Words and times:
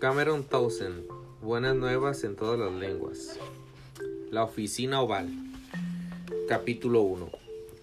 Cameron 0.00 0.44
Townsend, 0.44 1.04
buenas 1.42 1.76
nuevas 1.76 2.24
en 2.24 2.34
todas 2.34 2.58
las 2.58 2.72
lenguas. 2.72 3.38
La 4.30 4.44
oficina 4.44 5.02
oval. 5.02 5.28
Capítulo 6.48 7.02
1. 7.02 7.28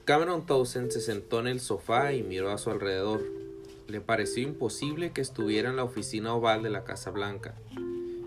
Cameron 0.04 0.44
Townsend 0.44 0.90
se 0.90 1.00
sentó 1.00 1.40
en 1.42 1.46
el 1.46 1.60
sofá 1.60 2.14
y 2.14 2.24
miró 2.24 2.50
a 2.50 2.58
su 2.58 2.72
alrededor. 2.72 3.24
Le 3.88 4.02
pareció 4.02 4.42
imposible 4.42 5.12
que 5.12 5.22
estuviera 5.22 5.70
en 5.70 5.76
la 5.76 5.84
oficina 5.84 6.34
oval 6.34 6.64
de 6.64 6.72
la 6.72 6.86
Casa 6.86 7.12
Blanca. 7.12 7.54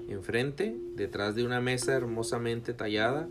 Enfrente, 0.09 0.77
detrás 0.95 1.35
de 1.35 1.45
una 1.45 1.61
mesa 1.61 1.93
hermosamente 1.95 2.75
tallada, 2.75 3.27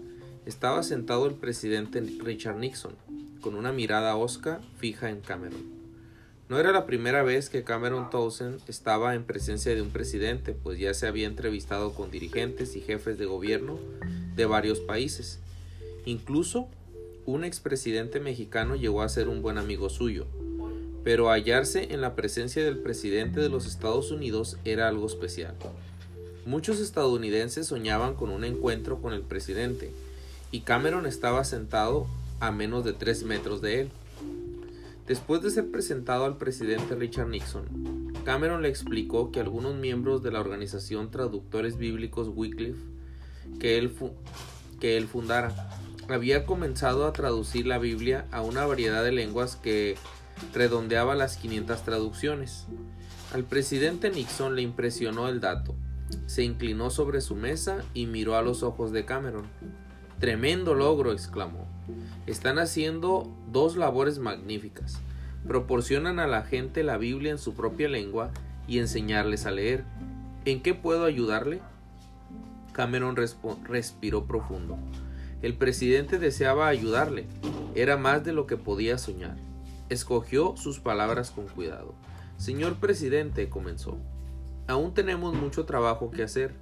estaba 0.45 0.83
sentado 0.83 1.25
el 1.25 1.35
presidente 1.35 2.01
Richard 2.01 2.57
Nixon, 2.57 2.97
con 3.39 3.55
una 3.55 3.71
mirada 3.71 4.17
hosca 4.17 4.59
fija 4.77 5.09
en 5.09 5.21
Cameron. 5.21 5.78
No 6.49 6.59
era 6.59 6.71
la 6.71 6.87
primera 6.87 7.21
vez 7.21 7.47
que 7.47 7.63
Cameron 7.63 8.09
Townsend 8.09 8.61
estaba 8.67 9.13
en 9.13 9.23
presencia 9.23 9.75
de 9.75 9.83
un 9.83 9.91
presidente, 9.91 10.53
pues 10.53 10.79
ya 10.79 10.95
se 10.95 11.05
había 11.05 11.27
entrevistado 11.27 11.93
con 11.93 12.09
dirigentes 12.09 12.75
y 12.75 12.81
jefes 12.81 13.19
de 13.19 13.27
gobierno 13.27 13.77
de 14.35 14.47
varios 14.47 14.79
países. 14.79 15.37
Incluso 16.05 16.67
un 17.27 17.43
expresidente 17.43 18.19
mexicano 18.19 18.75
llegó 18.75 19.03
a 19.03 19.09
ser 19.09 19.29
un 19.29 19.43
buen 19.43 19.59
amigo 19.59 19.91
suyo. 19.91 20.25
Pero 21.03 21.29
hallarse 21.29 21.93
en 21.93 22.01
la 22.01 22.15
presencia 22.15 22.63
del 22.63 22.79
presidente 22.79 23.39
de 23.39 23.49
los 23.49 23.67
Estados 23.67 24.09
Unidos 24.09 24.57
era 24.65 24.87
algo 24.87 25.05
especial. 25.05 25.53
Muchos 26.47 26.79
estadounidenses 26.79 27.67
soñaban 27.67 28.15
con 28.15 28.31
un 28.31 28.43
encuentro 28.43 28.99
con 29.03 29.13
el 29.13 29.21
presidente, 29.21 29.91
y 30.51 30.61
Cameron 30.61 31.05
estaba 31.05 31.43
sentado 31.43 32.07
a 32.39 32.49
menos 32.51 32.83
de 32.83 32.93
tres 32.93 33.21
metros 33.21 33.61
de 33.61 33.81
él. 33.81 33.91
Después 35.09 35.41
de 35.41 35.49
ser 35.49 35.71
presentado 35.71 36.25
al 36.25 36.37
presidente 36.37 36.93
Richard 36.93 37.29
Nixon, 37.29 38.13
Cameron 38.25 38.61
le 38.61 38.69
explicó 38.69 39.31
que 39.31 39.39
algunos 39.39 39.73
miembros 39.73 40.21
de 40.21 40.29
la 40.31 40.39
organización 40.39 41.09
Traductores 41.09 41.79
Bíblicos 41.79 42.29
Wycliffe, 42.31 42.79
que 43.59 43.79
él, 43.79 43.89
fundara, 45.07 45.71
había 46.07 46.45
comenzado 46.45 47.07
a 47.07 47.13
traducir 47.13 47.65
la 47.65 47.79
Biblia 47.79 48.27
a 48.29 48.43
una 48.43 48.67
variedad 48.67 49.03
de 49.03 49.11
lenguas 49.11 49.55
que 49.55 49.95
redondeaba 50.53 51.15
las 51.15 51.37
500 51.37 51.81
traducciones. 51.81 52.67
Al 53.33 53.45
presidente 53.45 54.11
Nixon 54.11 54.55
le 54.55 54.61
impresionó 54.61 55.27
el 55.27 55.39
dato. 55.39 55.75
Se 56.27 56.43
inclinó 56.43 56.91
sobre 56.91 57.21
su 57.21 57.35
mesa 57.35 57.83
y 57.95 58.05
miró 58.05 58.35
a 58.35 58.43
los 58.43 58.61
ojos 58.61 58.91
de 58.91 59.05
Cameron. 59.05 59.47
Tremendo 60.19 60.75
logro, 60.75 61.13
exclamó. 61.13 61.67
Están 62.27 62.59
haciendo 62.59 63.27
dos 63.51 63.77
labores 63.77 64.19
magníficas. 64.19 64.99
Proporcionan 65.47 66.19
a 66.19 66.27
la 66.27 66.43
gente 66.43 66.83
la 66.83 66.97
Biblia 66.97 67.31
en 67.31 67.37
su 67.37 67.53
propia 67.53 67.89
lengua 67.89 68.31
y 68.67 68.79
enseñarles 68.79 69.45
a 69.45 69.51
leer. 69.51 69.83
¿En 70.45 70.61
qué 70.61 70.73
puedo 70.73 71.05
ayudarle? 71.05 71.61
Cameron 72.73 73.15
respiró 73.15 74.25
profundo. 74.25 74.77
El 75.41 75.55
presidente 75.55 76.19
deseaba 76.19 76.67
ayudarle. 76.67 77.25
Era 77.75 77.97
más 77.97 78.23
de 78.23 78.33
lo 78.33 78.45
que 78.45 78.57
podía 78.57 78.97
soñar. 78.97 79.37
Escogió 79.89 80.55
sus 80.57 80.79
palabras 80.79 81.31
con 81.31 81.47
cuidado. 81.47 81.95
Señor 82.37 82.75
presidente, 82.75 83.49
comenzó. 83.49 83.97
Aún 84.67 84.93
tenemos 84.93 85.33
mucho 85.33 85.65
trabajo 85.65 86.11
que 86.11 86.23
hacer. 86.23 86.53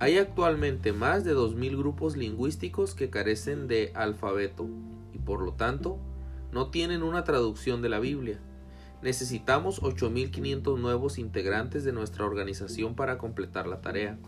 Hay 0.00 0.18
actualmente 0.18 0.92
más 0.92 1.24
de 1.24 1.34
2.000 1.34 1.76
grupos 1.76 2.16
lingüísticos 2.16 2.94
que 2.94 3.10
carecen 3.10 3.68
de 3.68 3.92
alfabeto 3.94 4.66
y 5.12 5.18
por 5.18 5.42
lo 5.42 5.52
tanto 5.52 5.98
no 6.52 6.68
tienen 6.68 7.02
una 7.02 7.24
traducción 7.24 7.82
de 7.82 7.88
la 7.88 7.98
Biblia. 7.98 8.38
Necesitamos 9.02 9.82
8.500 9.82 10.78
nuevos 10.78 11.18
integrantes 11.18 11.84
de 11.84 11.92
nuestra 11.92 12.24
organización 12.24 12.94
para 12.94 13.18
completar 13.18 13.66
la 13.66 13.80
tarea. 13.80 14.18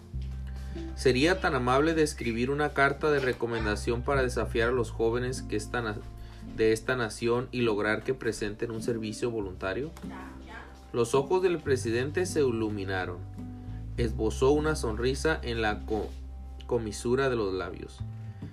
¿Sería 0.95 1.41
tan 1.41 1.55
amable 1.55 1.95
de 1.95 2.03
escribir 2.03 2.51
una 2.51 2.73
carta 2.73 3.11
de 3.11 3.19
recomendación 3.19 4.03
para 4.03 4.23
desafiar 4.23 4.69
a 4.69 4.73
los 4.73 4.91
jóvenes 4.91 5.43
que 5.43 5.57
están 5.57 5.97
de 6.57 6.73
esta 6.73 6.97
nación 6.97 7.49
y 7.51 7.63
lograr 7.63 8.05
que 8.05 8.15
presenten 8.15 8.71
un 8.71 8.83
servicio 8.83 9.31
voluntario? 9.31 9.91
Los 10.93 11.15
ojos 11.15 11.43
del 11.43 11.59
presidente 11.59 12.27
se 12.27 12.41
iluminaron 12.41 13.19
esbozó 14.03 14.51
una 14.51 14.77
sonrisa 14.77 15.39
en 15.43 15.63
la 15.63 15.81
comisura 16.67 17.29
de 17.29 17.37
los 17.37 17.53
labios. 17.53 17.99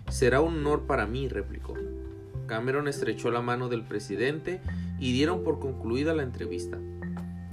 Será 0.10 0.42
un 0.42 0.56
honor 0.58 0.86
para 0.86 1.06
mí, 1.06 1.28
replicó. 1.28 1.76
Cameron 2.48 2.88
estrechó 2.88 3.30
la 3.30 3.42
mano 3.42 3.70
del 3.70 3.84
presidente 3.84 4.62
y 5.00 5.14
dieron 5.14 5.44
por 5.44 5.60
concluida 5.60 6.14
la 6.14 6.24
entrevista. 6.24 6.80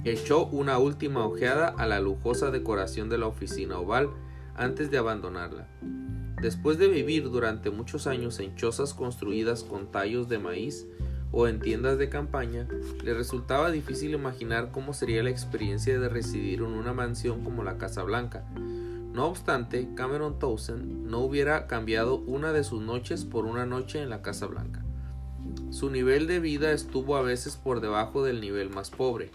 Echó 0.03 0.47
una 0.47 0.77
última 0.77 1.25
ojeada 1.25 1.67
a 1.67 1.85
la 1.85 1.99
lujosa 1.99 2.51
decoración 2.51 3.09
de 3.09 3.17
la 3.17 3.27
oficina 3.27 3.77
oval 3.77 4.09
antes 4.55 4.89
de 4.89 4.97
abandonarla. 4.97 5.67
Después 6.41 6.77
de 6.77 6.87
vivir 6.87 7.29
durante 7.29 7.69
muchos 7.69 8.07
años 8.07 8.39
en 8.39 8.55
chozas 8.55 8.93
construidas 8.93 9.63
con 9.63 9.91
tallos 9.91 10.29
de 10.29 10.39
maíz, 10.39 10.87
o 11.37 11.49
en 11.49 11.59
tiendas 11.59 11.97
de 11.97 12.07
campaña, 12.07 12.65
le 13.03 13.13
resultaba 13.13 13.69
difícil 13.69 14.13
imaginar 14.13 14.71
cómo 14.71 14.93
sería 14.93 15.21
la 15.21 15.29
experiencia 15.31 15.99
de 15.99 16.07
residir 16.07 16.59
en 16.59 16.67
una 16.67 16.93
mansión 16.93 17.43
como 17.43 17.61
la 17.61 17.77
Casa 17.77 18.03
Blanca. 18.03 18.45
No 18.55 19.25
obstante, 19.25 19.89
Cameron 19.95 20.39
Townsend 20.39 21.05
no 21.05 21.19
hubiera 21.19 21.67
cambiado 21.67 22.19
una 22.19 22.53
de 22.53 22.63
sus 22.63 22.81
noches 22.81 23.25
por 23.25 23.45
una 23.45 23.65
noche 23.65 24.01
en 24.01 24.09
la 24.09 24.21
Casa 24.21 24.45
Blanca. 24.45 24.84
Su 25.75 25.89
nivel 25.89 26.25
de 26.25 26.39
vida 26.39 26.71
estuvo 26.71 27.17
a 27.17 27.21
veces 27.21 27.57
por 27.57 27.81
debajo 27.81 28.23
del 28.23 28.39
nivel 28.39 28.69
más 28.69 28.91
pobre, 28.91 29.29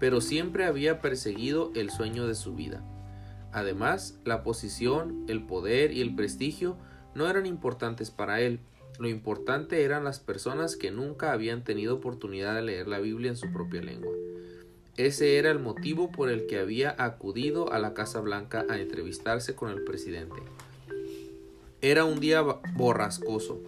pero 0.00 0.20
siempre 0.20 0.64
había 0.64 1.00
perseguido 1.00 1.70
el 1.76 1.90
sueño 1.90 2.26
de 2.26 2.34
su 2.34 2.56
vida. 2.56 2.82
Además, 3.52 4.18
la 4.24 4.42
posición, 4.42 5.24
el 5.28 5.46
poder 5.46 5.92
y 5.92 6.00
el 6.00 6.12
prestigio 6.16 6.76
no 7.14 7.30
eran 7.30 7.46
importantes 7.46 8.10
para 8.10 8.40
él, 8.40 8.58
lo 8.98 9.08
importante 9.08 9.84
eran 9.84 10.02
las 10.02 10.18
personas 10.18 10.74
que 10.74 10.90
nunca 10.90 11.30
habían 11.30 11.62
tenido 11.62 11.94
oportunidad 11.94 12.56
de 12.56 12.62
leer 12.62 12.88
la 12.88 12.98
Biblia 12.98 13.30
en 13.30 13.36
su 13.36 13.52
propia 13.52 13.80
lengua. 13.80 14.12
Ese 14.96 15.38
era 15.38 15.52
el 15.52 15.60
motivo 15.60 16.10
por 16.10 16.30
el 16.30 16.48
que 16.48 16.58
había 16.58 16.96
acudido 16.98 17.72
a 17.72 17.78
la 17.78 17.94
Casa 17.94 18.20
Blanca 18.20 18.66
a 18.68 18.80
entrevistarse 18.80 19.54
con 19.54 19.70
el 19.70 19.84
presidente. 19.84 20.42
Era 21.80 22.04
un 22.04 22.18
día 22.18 22.42
borrascoso. 22.74 23.60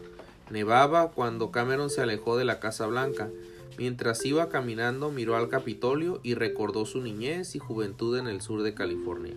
Nevaba 0.50 1.10
cuando 1.10 1.50
Cameron 1.50 1.90
se 1.90 2.00
alejó 2.00 2.36
de 2.36 2.44
la 2.44 2.60
Casa 2.60 2.86
Blanca. 2.86 3.30
Mientras 3.76 4.24
iba 4.24 4.48
caminando 4.48 5.10
miró 5.10 5.36
al 5.36 5.48
Capitolio 5.48 6.20
y 6.22 6.34
recordó 6.34 6.86
su 6.86 7.00
niñez 7.00 7.54
y 7.54 7.58
juventud 7.58 8.18
en 8.18 8.26
el 8.26 8.40
sur 8.40 8.62
de 8.62 8.74
California. 8.74 9.34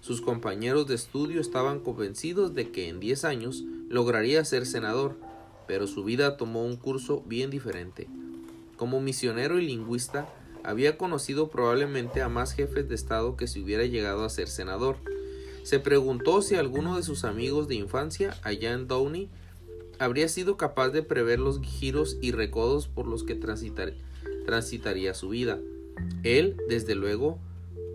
Sus 0.00 0.20
compañeros 0.20 0.86
de 0.86 0.94
estudio 0.94 1.40
estaban 1.40 1.80
convencidos 1.80 2.54
de 2.54 2.70
que 2.70 2.88
en 2.88 3.00
10 3.00 3.24
años 3.24 3.64
lograría 3.88 4.44
ser 4.44 4.66
senador, 4.66 5.16
pero 5.66 5.86
su 5.86 6.04
vida 6.04 6.36
tomó 6.36 6.64
un 6.64 6.76
curso 6.76 7.22
bien 7.26 7.50
diferente. 7.50 8.08
Como 8.76 9.00
misionero 9.00 9.58
y 9.58 9.66
lingüista, 9.66 10.28
había 10.62 10.98
conocido 10.98 11.48
probablemente 11.48 12.22
a 12.22 12.28
más 12.28 12.52
jefes 12.52 12.88
de 12.88 12.94
Estado 12.94 13.36
que 13.36 13.46
si 13.46 13.60
hubiera 13.60 13.84
llegado 13.84 14.24
a 14.24 14.30
ser 14.30 14.48
senador. 14.48 14.96
Se 15.62 15.80
preguntó 15.80 16.42
si 16.42 16.54
alguno 16.54 16.96
de 16.96 17.02
sus 17.02 17.24
amigos 17.24 17.68
de 17.68 17.74
infancia, 17.74 18.36
allá 18.42 18.72
en 18.72 18.86
Downey, 18.86 19.28
habría 19.98 20.28
sido 20.28 20.56
capaz 20.56 20.90
de 20.90 21.02
prever 21.02 21.38
los 21.40 21.60
giros 21.60 22.16
y 22.20 22.32
recodos 22.32 22.88
por 22.88 23.06
los 23.06 23.24
que 23.24 23.34
transitaría 23.34 25.14
su 25.14 25.28
vida. 25.28 25.58
Él, 26.22 26.56
desde 26.68 26.94
luego, 26.94 27.38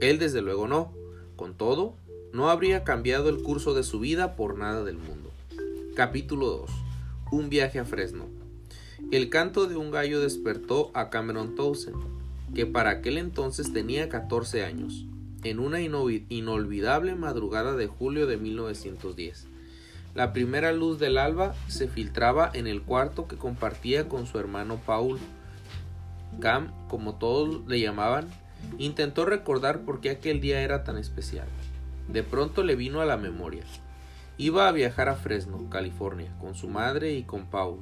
él 0.02 0.20
desde 0.20 0.42
luego 0.42 0.68
no. 0.68 0.94
Con 1.36 1.56
todo, 1.56 1.96
no 2.32 2.50
habría 2.50 2.84
cambiado 2.84 3.30
el 3.30 3.42
curso 3.42 3.74
de 3.74 3.84
su 3.84 4.00
vida 4.00 4.36
por 4.36 4.58
nada 4.58 4.84
del 4.84 4.98
mundo. 4.98 5.32
Capítulo 5.96 6.48
2 6.48 6.70
un 7.34 7.50
viaje 7.50 7.80
a 7.80 7.86
Fresno. 7.86 8.26
El 9.12 9.30
canto 9.30 9.66
de 9.66 9.76
un 9.76 9.90
gallo 9.90 10.22
despertó 10.22 10.92
a 10.94 11.10
Cameron 11.10 11.56
Townsend, 11.56 11.98
que 12.54 12.68
para 12.68 12.92
aquel 12.92 13.18
entonces 13.18 13.74
tenía 13.74 14.08
14 14.08 14.64
años, 14.64 15.08
en 15.44 15.60
una 15.60 15.82
inolvidable 15.82 17.16
madrugada 17.16 17.76
de 17.76 17.88
julio 17.88 18.28
de 18.28 18.38
1910. 18.38 19.48
La 20.16 20.32
primera 20.32 20.72
luz 20.72 21.00
del 21.00 21.18
alba 21.18 21.56
se 21.68 21.88
filtraba 21.88 22.52
en 22.54 22.68
el 22.68 22.84
cuarto 22.84 23.28
que 23.28 23.36
compartía 23.36 24.08
con 24.08 24.28
su 24.28 24.38
hermano 24.38 24.78
Paul. 24.86 25.18
Cam, 26.40 26.72
como 26.88 27.16
todos 27.16 27.66
le 27.68 27.80
llamaban, 27.80 28.28
intentó 28.78 29.26
recordar 29.26 29.82
por 29.82 30.02
qué 30.02 30.12
aquel 30.12 30.40
día 30.40 30.62
era 30.62 30.84
tan 30.84 31.00
especial. 31.00 31.48
De 32.08 32.22
pronto 32.22 32.62
le 32.64 32.76
vino 32.76 33.02
a 33.02 33.06
la 33.06 33.18
memoria. 33.18 33.64
Iba 34.38 34.68
a 34.68 34.72
viajar 34.72 35.10
a 35.10 35.16
Fresno, 35.16 35.68
California, 35.72 36.32
con 36.40 36.54
su 36.54 36.68
madre 36.68 37.14
y 37.14 37.24
con 37.24 37.48
Paul. 37.48 37.80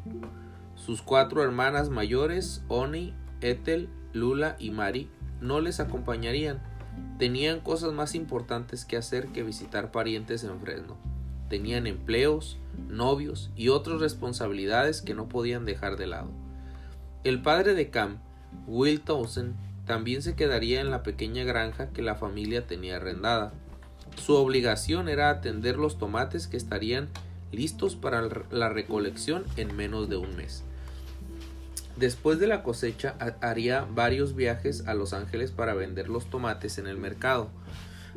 Sus 0.75 1.01
cuatro 1.01 1.44
hermanas 1.44 1.89
mayores, 1.89 2.63
Oni, 2.69 3.13
Ethel, 3.42 3.89
Lula 4.13 4.56
y 4.57 4.72
Mari, 4.72 5.10
no 5.42 5.60
les 5.60 5.81
acompañarían. 5.81 6.62
Tenían 7.19 7.60
cosas 7.60 7.92
más 7.92 8.16
importantes 8.16 8.86
que 8.86 8.95
hacer 8.95 9.27
que 9.27 9.44
visitar 9.44 9.92
parientes 9.92 10.45
en 10.45 10.60
Fresno. 10.62 10.98
Tenían 11.51 11.86
empleos, 11.86 12.57
novios 12.88 13.51
y 13.57 13.68
otras 13.68 14.00
responsabilidades 14.00 15.01
que 15.01 15.13
no 15.13 15.27
podían 15.27 15.65
dejar 15.65 15.98
de 15.98 16.07
lado. 16.07 16.30
El 17.25 17.42
padre 17.42 17.74
de 17.74 17.89
Cam, 17.89 18.19
Will 18.68 19.01
Townsend, 19.01 19.53
también 19.86 20.21
se 20.21 20.33
quedaría 20.33 20.80
en 20.80 20.92
la 20.92 21.03
pequeña 21.03 21.44
granja 21.44 21.89
que 21.89 22.01
la 22.01 22.15
familia 22.15 22.68
tenía 22.68 22.95
arrendada. 22.95 23.51
Su 24.15 24.36
obligación 24.36 25.09
era 25.09 25.30
atender 25.30 25.75
los 25.75 25.98
tomates 25.98 26.48
que 26.48 26.56
estarían 26.56 27.09
listos 27.51 27.98
para 27.98 28.30
la 28.50 28.69
recolección 28.69 29.44
en 29.57 29.75
menos 29.75 30.07
de 30.07 30.15
un 30.15 30.33
mes. 30.38 30.63
Después 31.98 32.39
de 32.39 32.48
la 32.48 32.63
cosecha 32.63 33.15
haría 33.42 33.86
varios 33.94 34.38
viajes 34.38 34.88
a 34.88 34.94
Los 34.94 35.12
Ángeles 35.12 35.51
para 35.51 35.74
vender 35.74 36.07
los 36.07 36.30
tomates 36.30 36.77
en 36.77 36.88
el 36.88 36.98
mercado. 36.98 37.50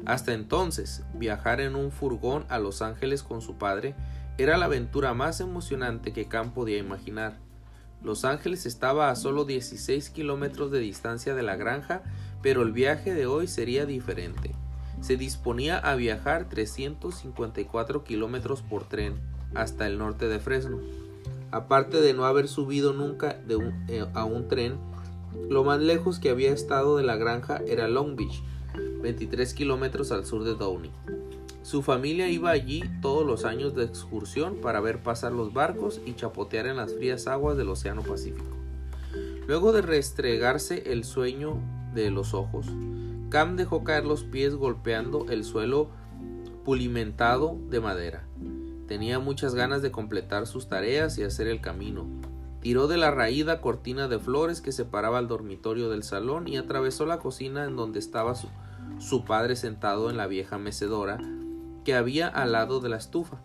Hasta 0.07 0.35
entonces, 0.35 1.03
viajar 1.15 1.61
en 1.61 1.77
un 1.77 1.91
furgón 1.91 2.45
a 2.49 2.59
Los 2.59 2.83
Ángeles 2.83 3.23
con 3.23 3.41
su 3.41 3.57
padre 3.57 3.95
era 4.37 4.57
la 4.57 4.67
aventura 4.67 5.15
más 5.15 5.41
emocionante 5.41 6.13
que 6.13 6.27
Cam 6.27 6.53
podía 6.53 6.79
imaginar. 6.79 7.39
Los 8.03 8.25
Ángeles 8.25 8.67
estaba 8.67 9.11
a 9.11 9.17
solo 9.17 9.45
16 9.45 10.11
kilómetros 10.11 10.71
de 10.71 10.81
distancia 10.81 11.35
de 11.35 11.43
la 11.43 11.57
granja, 11.57 12.03
pero 12.43 12.63
el 12.63 12.73
viaje 12.73 13.15
de 13.15 13.27
hoy 13.27 13.47
sería 13.47 13.87
diferente. 13.87 14.55
Se 15.01 15.17
disponía 15.17 15.79
a 15.79 15.95
viajar 15.95 16.49
354 16.49 18.05
kilómetros 18.05 18.63
por 18.63 18.85
tren 18.89 19.15
hasta 19.55 19.87
el 19.87 19.99
norte 19.99 20.29
de 20.29 20.39
Fresno. 20.39 20.81
Aparte 21.51 22.01
de 22.01 22.13
no 22.13 22.27
haber 22.27 22.49
subido 22.49 22.93
nunca 22.93 23.37
eh, 23.89 24.07
a 24.13 24.25
un 24.25 24.49
tren, 24.49 24.77
lo 25.49 25.65
más 25.65 25.81
lejos 25.81 26.19
que 26.19 26.31
había 26.31 26.53
estado 26.53 26.97
de 26.97 27.05
la 27.05 27.17
granja 27.17 27.63
era 27.67 27.89
Long 27.89 28.17
Beach, 28.17 28.43
23 29.05 29.53
kilómetros 29.53 30.13
al 30.13 30.25
sur 30.25 30.45
de 30.45 30.55
Downey. 30.55 30.91
Su 31.63 31.83
familia 31.83 32.31
iba 32.31 32.51
allí 32.51 32.83
todos 33.03 33.27
los 33.27 33.45
años 33.45 33.75
de 33.75 33.85
excursión 33.85 34.57
para 34.63 34.81
ver 34.81 35.03
pasar 35.03 35.33
los 35.33 35.53
barcos 35.53 36.01
y 36.07 36.15
chapotear 36.15 36.67
en 36.67 36.77
las 36.77 36.95
frías 36.95 37.27
aguas 37.27 37.59
del 37.59 37.69
Océano 37.69 38.03
Pacífico. 38.03 38.57
Luego 39.47 39.73
de 39.73 39.83
restregarse 39.83 40.91
el 40.91 41.05
sueño 41.05 41.59
de 41.95 42.11
los 42.11 42.33
ojos, 42.33 42.67
Cam 43.29 43.57
dejó 43.57 43.85
caer 43.85 44.07
los 44.07 44.25
pies 44.25 44.55
golpeando 44.55 45.27
el 45.29 45.45
suelo 45.45 45.91
pulimentado 46.65 47.59
de 47.69 47.81
madera. 47.81 48.27
Tenía 48.89 49.19
muchas 49.19 49.55
ganas 49.55 49.83
de 49.83 49.91
completar 49.91 50.47
sus 50.47 50.69
tareas 50.69 51.19
y 51.19 51.25
hacer 51.25 51.47
el 51.47 51.61
camino. 51.61 52.07
Tiró 52.63 52.89
de 52.89 52.97
la 52.97 53.11
raída 53.11 53.61
cortina 53.61 54.09
de 54.09 54.19
flores 54.19 54.63
que 54.63 54.73
separaba 54.73 55.19
el 55.19 55.29
dormitorio 55.29 55.91
del 55.91 56.05
salón 56.05 56.49
y 56.49 56.57
atravesó 56.57 57.05
la 57.05 57.19
cocina 57.19 57.67
en 57.67 57.77
donde 57.77 57.99
estaba 57.99 58.35
su, 58.35 58.49
su 58.99 59.25
padre 59.25 59.57
sentado 59.57 60.11
en 60.11 60.17
la 60.17 60.27
vieja 60.27 60.59
mecedora 60.59 61.19
que 61.85 61.95
había 61.95 62.29
al 62.29 62.53
lado 62.53 62.81
de 62.81 62.89
la 62.89 62.97
estufa, 62.97 63.43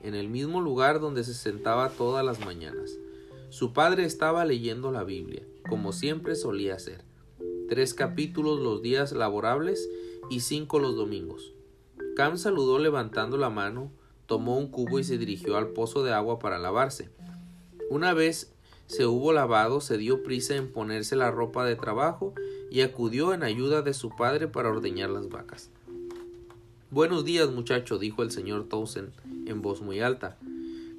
en 0.00 0.14
el 0.14 0.28
mismo 0.28 0.60
lugar 0.60 1.00
donde 1.00 1.24
se 1.24 1.34
sentaba 1.34 1.88
todas 1.88 2.24
las 2.24 2.40
mañanas. 2.40 2.98
Su 3.50 3.72
padre 3.72 4.04
estaba 4.04 4.44
leyendo 4.44 4.92
la 4.92 5.04
Biblia, 5.04 5.42
como 5.68 5.92
siempre 5.92 6.34
solía 6.34 6.74
hacer. 6.74 7.04
Tres 7.68 7.94
capítulos 7.94 8.60
los 8.60 8.82
días 8.82 9.12
laborables 9.12 9.88
y 10.30 10.40
cinco 10.40 10.78
los 10.78 10.94
domingos. 10.94 11.52
Cam 12.16 12.36
saludó 12.36 12.78
levantando 12.78 13.36
la 13.36 13.50
mano, 13.50 13.90
tomó 14.26 14.56
un 14.58 14.68
cubo 14.68 14.98
y 14.98 15.04
se 15.04 15.18
dirigió 15.18 15.56
al 15.56 15.68
pozo 15.68 16.04
de 16.04 16.12
agua 16.12 16.38
para 16.38 16.58
lavarse. 16.58 17.10
Una 17.90 18.12
vez 18.12 18.54
se 18.86 19.06
hubo 19.06 19.32
lavado, 19.32 19.80
se 19.80 19.98
dio 19.98 20.22
prisa 20.22 20.56
en 20.56 20.70
ponerse 20.72 21.16
la 21.16 21.30
ropa 21.30 21.64
de 21.64 21.76
trabajo 21.76 22.34
y 22.74 22.82
acudió 22.82 23.32
en 23.32 23.44
ayuda 23.44 23.82
de 23.82 23.94
su 23.94 24.10
padre 24.16 24.48
para 24.48 24.68
ordeñar 24.68 25.08
las 25.08 25.28
vacas. 25.28 25.70
Buenos 26.90 27.24
días, 27.24 27.48
muchacho, 27.50 27.98
dijo 27.98 28.24
el 28.24 28.32
señor 28.32 28.68
Towson 28.68 29.12
en 29.46 29.62
voz 29.62 29.80
muy 29.80 30.00
alta. 30.00 30.38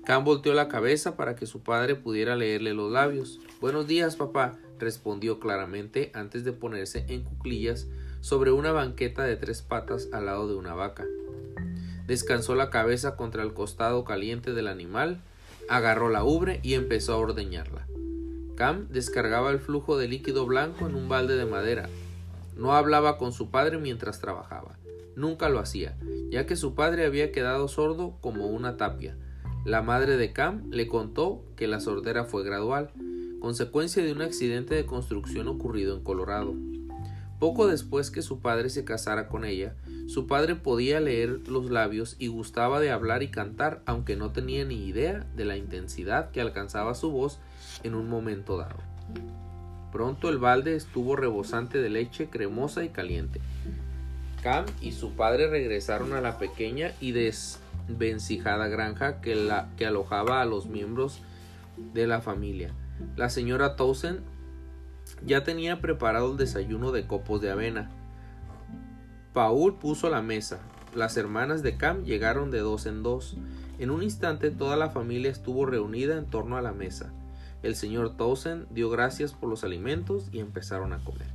Cam 0.06 0.24
volteó 0.24 0.54
la 0.54 0.70
cabeza 0.70 1.18
para 1.18 1.36
que 1.36 1.46
su 1.46 1.64
padre 1.64 1.96
pudiera 1.96 2.38
leerle 2.38 2.74
los 2.74 2.90
labios. 2.90 3.42
Buenos 3.60 3.88
días, 3.88 4.16
papá, 4.16 4.58
respondió 4.80 5.38
claramente 5.42 6.12
antes 6.14 6.46
de 6.46 6.54
ponerse 6.54 7.04
en 7.10 7.24
cuclillas 7.24 7.88
sobre 8.22 8.54
una 8.54 8.72
banqueta 8.72 9.26
de 9.26 9.36
tres 9.36 9.62
patas 9.62 10.08
al 10.14 10.28
lado 10.28 10.48
de 10.48 10.56
una 10.56 10.76
vaca. 10.76 11.06
Descansó 12.08 12.56
la 12.56 12.70
cabeza 12.70 13.18
contra 13.18 13.44
el 13.44 13.54
costado 13.54 14.06
caliente 14.06 14.54
del 14.54 14.70
animal, 14.70 15.20
agarró 15.68 16.08
la 16.08 16.24
ubre 16.24 16.62
y 16.64 16.76
empezó 16.76 17.12
a 17.12 17.18
ordeñarla. 17.18 17.86
Cam 18.56 18.88
descargaba 18.90 19.52
el 19.52 19.60
flujo 19.60 19.98
de 19.98 20.08
líquido 20.08 20.46
blanco 20.46 20.88
en 20.88 20.96
un 20.96 21.10
balde 21.10 21.36
de 21.36 21.46
madera. 21.46 21.90
No 22.58 22.74
hablaba 22.74 23.18
con 23.18 23.34
su 23.34 23.52
padre 23.52 23.78
mientras 23.78 24.20
trabajaba. 24.20 24.78
Nunca 25.16 25.50
lo 25.50 25.60
hacía, 25.60 25.98
ya 26.30 26.46
que 26.46 26.56
su 26.56 26.74
padre 26.74 27.06
había 27.06 27.32
quedado 27.32 27.68
sordo 27.68 28.18
como 28.22 28.48
una 28.48 28.78
tapia. 28.78 29.18
La 29.66 29.82
madre 29.82 30.18
de 30.18 30.32
Cam 30.32 30.70
le 30.72 30.88
contó 30.88 31.44
que 31.56 31.68
la 31.68 31.80
sordera 31.80 32.24
fue 32.24 32.44
gradual, 32.44 32.92
consecuencia 33.40 34.04
de 34.04 34.12
un 34.12 34.22
accidente 34.22 34.76
de 34.76 34.86
construcción 34.86 35.48
ocurrido 35.48 35.96
en 35.96 36.04
Colorado. 36.04 36.54
Poco 37.40 37.68
después 37.68 38.12
que 38.12 38.22
su 38.22 38.40
padre 38.40 38.70
se 38.70 38.86
casara 38.86 39.28
con 39.28 39.44
ella, 39.44 39.76
su 40.08 40.28
padre 40.28 40.56
podía 40.56 41.00
leer 41.00 41.48
los 41.48 41.72
labios 41.72 42.16
y 42.20 42.28
gustaba 42.28 42.80
de 42.80 42.92
hablar 42.92 43.24
y 43.24 43.30
cantar, 43.30 43.82
aunque 43.86 44.16
no 44.16 44.32
tenía 44.32 44.64
ni 44.64 44.86
idea 44.86 45.26
de 45.36 45.46
la 45.46 45.58
intensidad 45.58 46.32
que 46.32 46.42
alcanzaba 46.42 46.94
su 46.94 47.12
voz 47.12 47.40
en 47.84 47.96
un 47.96 48.08
momento 48.10 48.58
dado. 48.58 48.78
Pronto 49.92 50.30
el 50.30 50.38
balde 50.38 50.76
estuvo 50.76 51.16
rebosante 51.16 51.82
de 51.82 51.90
leche 51.90 52.30
cremosa 52.30 52.84
y 52.84 52.90
caliente. 52.90 53.40
Cam 54.44 54.66
y 54.82 54.92
su 54.92 55.14
padre 55.14 55.48
regresaron 55.48 56.14
a 56.14 56.22
la 56.22 56.38
pequeña 56.38 56.92
y 57.00 57.14
desvencijada 57.14 58.68
granja 58.68 59.22
que, 59.22 59.34
alojaba 59.88 60.42
a 60.42 60.46
los 60.46 60.68
miembros 60.68 61.22
de 61.94 62.08
la 62.08 62.22
familia. 62.22 62.72
La 63.16 63.30
señora 63.30 63.76
Towson 63.76 64.20
ya 65.26 65.44
tenía 65.44 65.82
preparado 65.82 66.32
el 66.32 66.38
desayuno 66.38 66.92
de 66.92 67.08
copos 67.08 67.42
de 67.42 67.52
avena. 67.52 67.90
Paul 69.36 69.74
puso 69.74 70.10
la 70.10 70.22
mesa. 70.22 70.62
Las 70.96 71.18
hermanas 71.18 71.62
de 71.62 71.76
Cam 71.76 72.06
llegaron 72.06 72.52
de 72.52 72.60
dos 72.60 72.86
en 72.86 73.04
dos. 73.04 73.36
En 73.80 73.92
un 73.92 74.02
instante 74.02 74.50
toda 74.50 74.78
la 74.78 74.92
familia 74.92 75.30
estuvo 75.30 75.66
reunida 75.66 76.18
en 76.18 76.26
torno 76.28 76.56
a 76.56 76.62
la 76.62 76.72
mesa. 76.72 77.12
El 77.62 77.76
señor 77.76 78.16
Towson 78.16 78.66
dio 78.70 78.90
gracias 78.90 79.34
por 79.34 79.50
los 79.50 79.66
alimentos 79.66 80.30
y 80.32 80.40
empezaron 80.40 80.94
a 80.94 81.04
comer. 81.04 81.28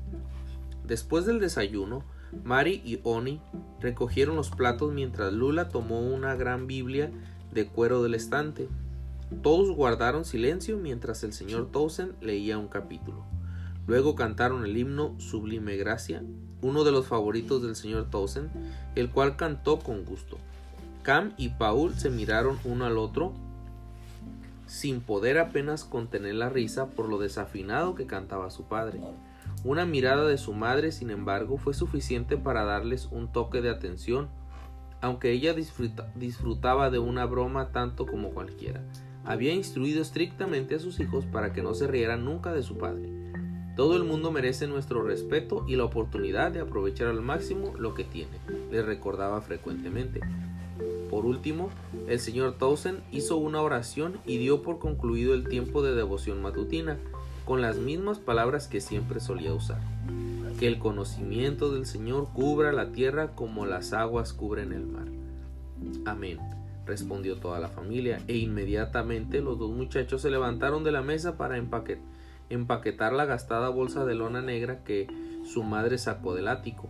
Después 0.87 1.27
del 1.27 1.41
desayuno, 1.41 2.03
Mari 2.43 2.81
y 2.87 3.01
Oni 3.03 3.39
recogieron 3.81 4.35
los 4.35 4.49
platos 4.49 4.95
mientras 4.95 5.35
Lula 5.35 5.69
tomó 5.69 6.01
una 6.01 6.35
gran 6.37 6.67
Biblia 6.67 7.11
de 7.53 7.67
cuero 7.67 8.03
del 8.03 8.15
estante. 8.15 8.67
Todos 9.43 9.77
guardaron 9.77 10.25
silencio 10.25 10.79
mientras 10.79 11.23
el 11.23 11.35
señor 11.35 11.71
Towson 11.71 12.17
leía 12.23 12.57
un 12.57 12.69
capítulo. 12.69 13.27
Luego 13.91 14.15
cantaron 14.15 14.65
el 14.65 14.77
himno 14.77 15.17
Sublime 15.19 15.77
Gracia, 15.77 16.23
uno 16.63 16.85
de 16.85 16.93
los 16.93 17.09
favoritos 17.09 17.61
del 17.61 17.75
señor 17.75 18.09
Towson, 18.09 18.49
el 18.95 19.11
cual 19.11 19.35
cantó 19.35 19.81
con 19.81 20.05
gusto. 20.05 20.39
Cam 21.03 21.33
y 21.37 21.49
Paul 21.49 21.95
se 21.95 22.09
miraron 22.09 22.61
uno 22.63 22.85
al 22.87 22.97
otro 22.99 23.33
sin 24.65 25.01
poder 25.01 25.41
apenas 25.41 25.83
contener 25.83 26.37
la 26.37 26.49
risa 26.49 26.91
por 26.91 27.09
lo 27.09 27.19
desafinado 27.19 27.97
que 27.97 28.07
cantaba 28.07 28.51
su 28.51 28.63
padre. 28.69 29.01
Una 29.65 29.87
mirada 29.87 30.25
de 30.25 30.39
su 30.39 30.53
madre, 30.53 30.93
sin 30.93 31.11
embargo, 31.11 31.59
fue 31.59 31.75
suficiente 31.75 32.37
para 32.37 32.63
darles 32.63 33.09
un 33.11 33.33
toque 33.33 33.61
de 33.61 33.71
atención, 33.71 34.29
aunque 35.01 35.33
ella 35.33 35.53
disfrutaba 36.15 36.91
de 36.91 37.01
una 37.01 37.27
broma 37.27 37.73
tanto 37.73 38.07
como 38.07 38.31
cualquiera. 38.31 38.85
Había 39.25 39.53
instruido 39.53 40.01
estrictamente 40.01 40.77
a 40.77 40.79
sus 40.79 41.01
hijos 41.01 41.27
para 41.27 41.53
que 41.53 41.65
no 41.65 41.75
se 41.75 41.89
rieran 41.89 42.25
nunca 42.25 42.53
de 42.53 42.63
su 42.63 42.79
padre. 42.79 43.20
Todo 43.81 43.97
el 43.97 44.05
mundo 44.05 44.31
merece 44.31 44.67
nuestro 44.67 45.03
respeto 45.03 45.65
y 45.67 45.75
la 45.75 45.85
oportunidad 45.85 46.53
de 46.53 46.61
aprovechar 46.61 47.09
al 47.09 47.23
máximo 47.23 47.73
lo 47.79 47.95
que 47.95 48.05
tiene, 48.05 48.37
les 48.71 48.85
recordaba 48.85 49.41
frecuentemente. 49.41 50.21
Por 51.09 51.25
último, 51.25 51.71
el 52.07 52.21
señor 52.21 52.59
Towson 52.59 52.99
hizo 53.11 53.39
una 53.39 53.63
oración 53.63 54.19
y 54.27 54.37
dio 54.37 54.61
por 54.61 54.81
concluido 54.81 55.33
el 55.33 55.49
tiempo 55.49 55.81
de 55.81 55.95
devoción 55.95 56.43
matutina, 56.43 56.99
con 57.47 57.63
las 57.63 57.79
mismas 57.79 58.19
palabras 58.19 58.69
que 58.69 58.83
siempre 58.83 59.19
solía 59.19 59.55
usar. 59.55 59.81
Que 60.59 60.67
el 60.67 60.79
conocimiento 60.79 61.73
del 61.73 61.87
Señor 61.87 62.29
cubra 62.35 62.73
la 62.73 62.93
tierra 62.93 63.29
como 63.29 63.65
las 63.65 63.95
aguas 63.95 64.35
cubren 64.35 64.75
el 64.75 64.85
mar. 64.85 65.07
Amén, 66.05 66.39
respondió 66.85 67.39
toda 67.39 67.59
la 67.61 67.69
familia, 67.69 68.21
e 68.29 68.37
inmediatamente 68.37 69.41
los 69.41 69.59
dos 69.59 69.71
muchachos 69.71 70.21
se 70.21 70.29
levantaron 70.29 70.85
de 70.85 70.93
la 70.93 71.01
mesa 71.01 71.39
para 71.39 71.57
empaquetar 71.57 72.20
la 72.51 73.25
gastada 73.25 73.69
bolsa 73.69 74.05
de 74.05 74.15
lona 74.15 74.43
negra 74.43 74.85
que 74.85 75.07
su 75.45 75.63
madre 75.63 75.99
sacó 75.99 76.35
del 76.35 76.49
ático. 76.49 76.89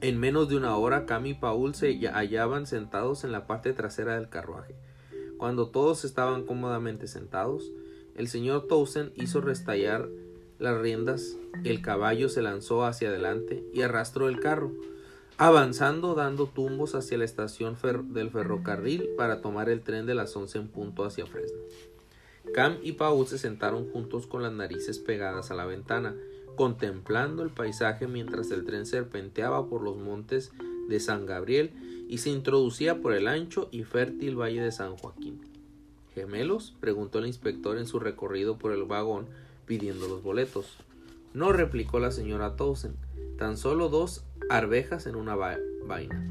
En 0.00 0.18
menos 0.18 0.48
de 0.48 0.56
una 0.56 0.76
hora, 0.76 1.06
Cami 1.06 1.30
y 1.30 1.34
Paul 1.34 1.74
se 1.74 1.98
hallaban 2.08 2.66
sentados 2.66 3.24
en 3.24 3.32
la 3.32 3.46
parte 3.46 3.72
trasera 3.72 4.16
del 4.16 4.28
carruaje. 4.28 4.74
Cuando 5.38 5.68
todos 5.68 6.04
estaban 6.04 6.44
cómodamente 6.44 7.06
sentados, 7.06 7.70
el 8.14 8.28
señor 8.28 8.66
Towson 8.68 9.12
hizo 9.16 9.40
restallar 9.40 10.08
las 10.58 10.80
riendas, 10.80 11.36
el 11.64 11.82
caballo 11.82 12.28
se 12.28 12.42
lanzó 12.42 12.84
hacia 12.84 13.08
adelante 13.08 13.64
y 13.72 13.82
arrastró 13.82 14.28
el 14.28 14.40
carro, 14.40 14.72
avanzando 15.36 16.14
dando 16.14 16.46
tumbos 16.46 16.94
hacia 16.94 17.18
la 17.18 17.24
estación 17.24 17.76
del 18.12 18.30
ferrocarril 18.30 19.08
para 19.16 19.40
tomar 19.40 19.68
el 19.68 19.80
tren 19.80 20.06
de 20.06 20.14
las 20.14 20.36
once 20.36 20.58
en 20.58 20.68
punto 20.68 21.04
hacia 21.04 21.26
Fresno. 21.26 21.58
Cam 22.52 22.78
y 22.82 22.92
Paul 22.92 23.26
se 23.26 23.38
sentaron 23.38 23.90
juntos 23.90 24.26
con 24.26 24.42
las 24.42 24.52
narices 24.52 24.98
pegadas 24.98 25.50
a 25.50 25.54
la 25.54 25.64
ventana, 25.64 26.14
contemplando 26.56 27.42
el 27.42 27.50
paisaje 27.50 28.06
mientras 28.06 28.50
el 28.50 28.64
tren 28.64 28.86
serpenteaba 28.86 29.68
por 29.68 29.82
los 29.82 29.96
montes 29.96 30.52
de 30.88 31.00
San 31.00 31.26
Gabriel 31.26 31.72
y 32.08 32.18
se 32.18 32.30
introducía 32.30 33.00
por 33.00 33.14
el 33.14 33.28
ancho 33.28 33.68
y 33.72 33.84
fértil 33.84 34.36
valle 34.36 34.60
de 34.60 34.72
San 34.72 34.96
Joaquín. 34.96 35.40
¿Gemelos? 36.14 36.74
preguntó 36.78 37.18
el 37.18 37.26
inspector 37.26 37.76
en 37.78 37.86
su 37.86 37.98
recorrido 37.98 38.56
por 38.56 38.72
el 38.72 38.84
vagón 38.84 39.26
pidiendo 39.66 40.06
los 40.06 40.22
boletos. 40.22 40.76
No 41.32 41.52
replicó 41.52 41.98
la 41.98 42.12
señora 42.12 42.54
Towson, 42.54 42.96
tan 43.38 43.56
solo 43.56 43.88
dos 43.88 44.24
arvejas 44.48 45.06
en 45.06 45.16
una 45.16 45.34
vaina. 45.34 46.22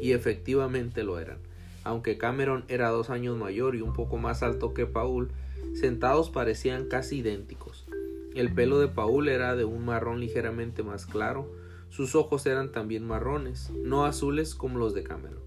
Y 0.00 0.12
efectivamente 0.12 1.02
lo 1.02 1.18
eran. 1.18 1.38
Aunque 1.84 2.16
Cameron 2.16 2.64
era 2.68 2.88
dos 2.88 3.10
años 3.10 3.36
mayor 3.36 3.74
y 3.74 3.82
un 3.82 3.92
poco 3.92 4.16
más 4.16 4.42
alto 4.42 4.72
que 4.72 4.86
Paul, 4.86 5.30
sentados 5.74 6.30
parecían 6.30 6.86
casi 6.86 7.18
idénticos. 7.18 7.86
El 8.34 8.52
pelo 8.52 8.78
de 8.78 8.88
Paul 8.88 9.28
era 9.28 9.56
de 9.56 9.64
un 9.64 9.84
marrón 9.84 10.20
ligeramente 10.20 10.82
más 10.82 11.06
claro, 11.06 11.50
sus 11.90 12.14
ojos 12.14 12.46
eran 12.46 12.70
también 12.70 13.06
marrones, 13.06 13.70
no 13.82 14.04
azules 14.04 14.54
como 14.54 14.78
los 14.78 14.94
de 14.94 15.02
Cameron. 15.02 15.40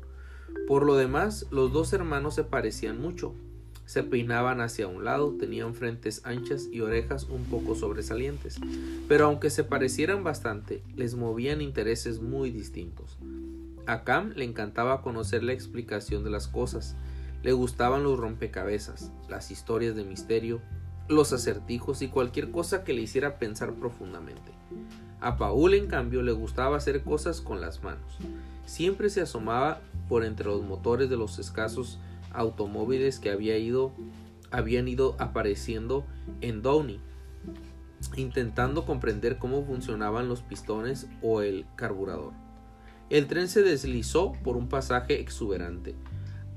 Por 0.68 0.86
lo 0.86 0.96
demás, 0.96 1.48
los 1.52 1.72
dos 1.72 1.94
hermanos 1.94 2.36
se 2.36 2.44
parecían 2.44 3.00
mucho. 3.00 3.34
Se 3.86 4.04
peinaban 4.04 4.62
hacia 4.62 4.88
un 4.88 5.04
lado, 5.04 5.36
tenían 5.38 5.76
frentes 5.76 6.22
anchas 6.26 6.70
y 6.72 6.82
orejas 6.82 7.26
un 7.26 7.44
poco 7.44 7.76
sobresalientes, 7.76 8.60
pero 9.10 9.26
aunque 9.26 9.50
se 9.50 9.66
parecieran 9.66 10.24
bastante, 10.24 10.82
les 10.96 11.16
movían 11.16 11.62
intereses 11.62 12.22
muy 12.22 12.52
distintos. 12.52 13.18
A 13.88 14.04
Cam 14.04 14.32
le 14.36 14.46
encantaba 14.46 15.02
conocer 15.02 15.44
la 15.44 15.52
explicación 15.52 16.24
de 16.24 16.30
las 16.30 16.48
cosas, 16.48 16.96
le 17.44 17.54
gustaban 17.54 18.04
los 18.04 18.20
rompecabezas, 18.20 19.12
las 19.30 19.52
historias 19.52 19.96
de 19.96 20.04
misterio, 20.04 20.62
los 21.08 21.34
acertijos 21.34 22.02
y 22.02 22.08
cualquier 22.08 22.52
cosa 22.52 22.84
que 22.84 22.94
le 22.94 23.02
hiciera 23.02 23.40
pensar 23.40 23.74
profundamente. 23.74 24.52
A 25.20 25.38
Paul, 25.38 25.74
en 25.74 25.88
cambio, 25.88 26.22
le 26.22 26.32
gustaba 26.32 26.78
hacer 26.78 27.04
cosas 27.04 27.42
con 27.42 27.62
las 27.62 27.84
manos. 27.84 28.18
Siempre 28.66 29.10
se 29.10 29.22
asomaba 29.22 29.82
por 30.08 30.24
entre 30.24 30.48
los 30.48 30.64
motores 30.64 31.10
de 31.10 31.18
los 31.18 31.40
escasos 31.40 32.00
automóviles 32.32 33.20
que 33.20 33.32
había 33.32 33.58
ido, 33.58 33.92
habían 34.52 34.88
ido 34.88 35.16
apareciendo 35.20 36.06
en 36.42 36.62
Downey, 36.62 37.00
intentando 38.16 38.86
comprender 38.86 39.38
cómo 39.38 39.64
funcionaban 39.64 40.28
los 40.28 40.42
pistones 40.42 41.08
o 41.22 41.42
el 41.42 41.66
carburador. 41.76 42.34
El 43.10 43.28
tren 43.28 43.48
se 43.48 43.62
deslizó 43.62 44.32
por 44.44 44.56
un 44.56 44.70
pasaje 44.70 45.20
exuberante. 45.20 45.96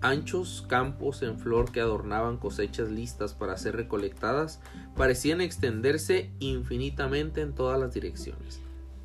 Anchos 0.05 0.63
campos 0.69 1.23
en 1.23 1.39
flor 1.39 1.73
que 1.73 1.81
adornaban 1.81 2.37
cosechas 2.37 2.91
listas 2.91 3.33
para 3.33 3.57
ser 3.57 3.75
recolectadas 3.75 4.61
parecían 4.95 5.41
extenderse 5.41 6.31
infinitamente 6.41 7.41
en 7.41 7.55
todas 7.55 7.81
las 7.81 7.95
direcciones. 7.95 8.61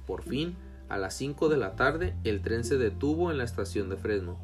Por 0.06 0.24
fin, 0.24 0.58
a 0.90 0.98
las 0.98 1.14
cinco 1.14 1.48
de 1.48 1.56
la 1.56 1.78
tarde, 1.78 2.18
el 2.26 2.42
tren 2.42 2.66
se 2.66 2.78
detuvo 2.78 3.32
en 3.32 3.38
la 3.38 3.46
estación 3.46 3.88
de 3.88 3.96
Fresno. 3.96 4.40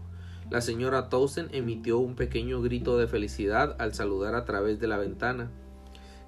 La 0.50 0.62
señora 0.62 1.10
Towson 1.10 1.50
emitió 1.52 1.98
un 2.00 2.16
pequeño 2.16 2.62
grito 2.62 2.98
de 2.98 3.08
felicidad 3.08 3.76
al 3.78 3.94
saludar 3.94 4.34
a 4.34 4.46
través 4.46 4.80
de 4.80 4.88
la 4.88 4.98
ventana. 4.98 5.52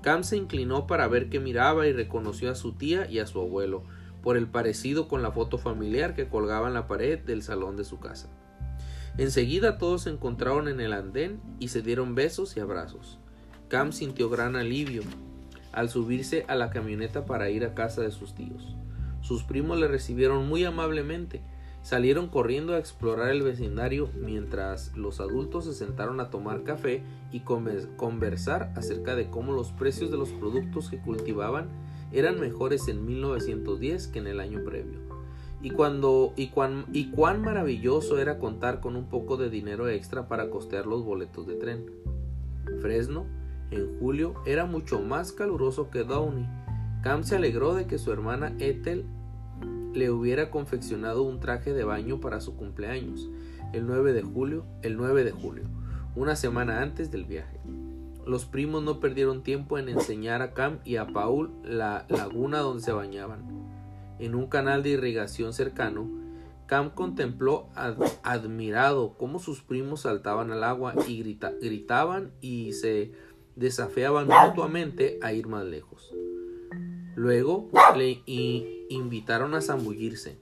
Cam 0.02 0.26
se 0.26 0.36
inclinó 0.36 0.88
para 0.88 1.08
ver 1.08 1.30
qué 1.30 1.40
miraba 1.40 1.88
y 1.88 1.94
reconoció 1.94 2.52
a 2.52 2.56
su 2.56 2.74
tía 2.74 3.10
y 3.10 3.20
a 3.20 3.28
su 3.28 3.40
abuelo, 3.40 3.84
por 4.22 4.36
el 4.36 4.48
parecido 4.48 5.08
con 5.08 5.22
la 5.22 5.32
foto 5.32 5.58
familiar 5.58 6.16
que 6.16 6.28
colgaba 6.28 6.68
en 6.68 6.74
la 6.74 6.86
pared 6.86 7.18
del 7.18 7.44
salón 7.44 7.78
de 7.78 7.86
su 7.86 8.02
casa. 8.02 8.28
Enseguida 9.18 9.80
todos 9.80 10.04
se 10.04 10.12
encontraron 10.12 10.68
en 10.68 10.80
el 10.80 10.94
andén 10.94 11.42
y 11.60 11.70
se 11.70 11.82
dieron 11.82 12.14
besos 12.14 12.56
y 12.56 12.60
abrazos. 12.60 13.18
Cam 13.68 13.92
sintió 13.92 14.30
gran 14.30 14.56
alivio 14.56 15.02
al 15.72 15.90
subirse 15.90 16.46
a 16.48 16.56
la 16.56 16.70
camioneta 16.70 17.26
para 17.26 17.50
ir 17.50 17.66
a 17.66 17.74
casa 17.74 18.02
de 18.02 18.12
sus 18.12 18.36
tíos. 18.36 18.76
Sus 19.22 19.44
primos 19.44 19.80
le 19.80 19.88
recibieron 19.88 20.48
muy 20.48 20.66
amablemente. 20.66 21.42
Salieron 21.82 22.28
corriendo 22.28 22.74
a 22.74 22.78
explorar 22.78 23.30
el 23.30 23.42
vecindario 23.42 24.10
mientras 24.14 24.96
los 24.96 25.20
adultos 25.20 25.66
se 25.66 25.74
sentaron 25.74 26.20
a 26.20 26.30
tomar 26.30 26.64
café 26.64 27.02
y 27.32 27.40
conversar 27.40 28.72
acerca 28.76 29.16
de 29.16 29.30
cómo 29.30 29.52
los 29.52 29.72
precios 29.72 30.12
de 30.12 30.18
los 30.18 30.30
productos 30.30 30.90
que 30.90 31.00
cultivaban 31.00 31.70
eran 32.12 32.40
mejores 32.40 32.88
en 32.88 33.06
1910 33.06 34.08
que 34.08 34.20
en 34.20 34.28
el 34.28 34.40
año 34.40 34.64
previo 34.64 35.07
y, 35.62 35.72
cuando, 35.72 36.34
y, 36.36 36.50
cuán, 36.50 36.86
y 36.94 37.12
maravilloso 37.40 38.20
era 38.20 38.38
contar 38.38 38.80
con 38.80 38.96
un 38.96 39.10
poco 39.10 39.38
de 39.38 39.50
dinero 39.50 39.90
extra 39.90 40.28
para 40.28 40.50
costear 40.50 40.86
los 40.86 41.04
boletos 41.04 41.48
de 41.48 41.56
tren. 41.56 41.86
Fresno, 42.82 43.26
en 43.72 44.00
julio, 44.00 44.36
era 44.46 44.66
mucho 44.66 45.02
más 45.02 45.32
caluroso 45.32 45.90
que 45.90 46.04
Downey. 46.04 46.48
Cam 47.02 47.24
se 47.24 47.36
alegró 47.36 47.74
de 47.74 47.88
que 47.88 47.98
su 47.98 48.12
hermana 48.12 48.56
Ethel 48.60 49.06
le 49.94 50.12
hubiera 50.12 50.52
confeccionado 50.52 51.24
un 51.24 51.40
traje 51.40 51.74
de 51.74 51.84
baño 51.84 52.20
para 52.20 52.40
su 52.40 52.56
cumpleaños, 52.56 53.30
el 53.74 53.88
9 53.88 54.14
de 54.14 54.22
julio, 54.22 54.66
el 54.84 54.96
9 54.96 55.24
de 55.24 55.32
julio, 55.32 55.64
una 56.16 56.36
semana 56.36 56.82
antes 56.82 57.10
del 57.10 57.26
viaje. 57.26 57.60
Los 58.26 58.46
primos 58.46 58.84
no 58.84 59.00
perdieron 59.00 59.42
tiempo 59.42 59.78
en 59.78 59.90
enseñar 59.90 60.42
a 60.42 60.54
Cam 60.54 60.80
y 60.84 60.98
a 60.98 61.08
Paul 61.08 61.50
la 61.64 62.06
laguna 62.10 62.60
donde 62.60 62.84
se 62.84 62.92
bañaban 62.92 63.67
en 64.20 64.36
un 64.36 64.48
canal 64.48 64.84
de 64.84 64.90
irrigación 64.90 65.54
cercano, 65.54 66.10
Cam 66.68 66.90
contempló 66.90 67.70
admirado 68.24 69.16
cómo 69.18 69.40
sus 69.40 69.62
primos 69.62 70.02
saltaban 70.02 70.52
al 70.52 70.66
agua 70.66 70.94
y 71.08 71.24
gritaban 71.24 72.32
y 72.42 72.74
se 72.74 73.14
desafiaban 73.56 74.28
mutuamente 74.28 75.18
a 75.22 75.32
ir 75.32 75.48
más 75.48 75.66
lejos. 75.66 76.14
Luego 77.16 77.70
le 77.96 78.22
invitaron 78.90 79.56
a 79.56 79.62
zambullirse. 79.62 80.38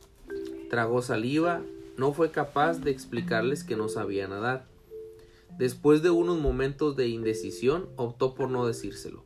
Tragó 0.69 1.01
saliva, 1.03 1.61
no 1.95 2.11
fue 2.11 2.31
capaz 2.31 2.79
de 2.79 2.91
explicarles 2.91 3.63
que 3.63 3.75
no 3.75 3.87
sabía 3.87 4.27
nadar. 4.27 4.65
Después 5.57 6.01
de 6.01 6.09
unos 6.09 6.39
momentos 6.39 6.95
de 6.95 7.07
indecisión, 7.07 7.87
optó 7.97 8.33
por 8.33 8.49
no 8.49 8.65
decírselo. 8.65 9.24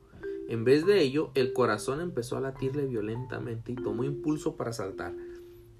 En 0.49 0.63
vez 0.63 0.83
de 0.83 0.99
ello, 1.03 1.29
el 1.35 1.53
corazón 1.53 2.01
empezó 2.01 2.35
a 2.35 2.41
latirle 2.41 2.87
violentamente 2.87 3.71
y 3.71 3.75
tomó 3.75 4.03
impulso 4.03 4.55
para 4.55 4.73
saltar. 4.73 5.13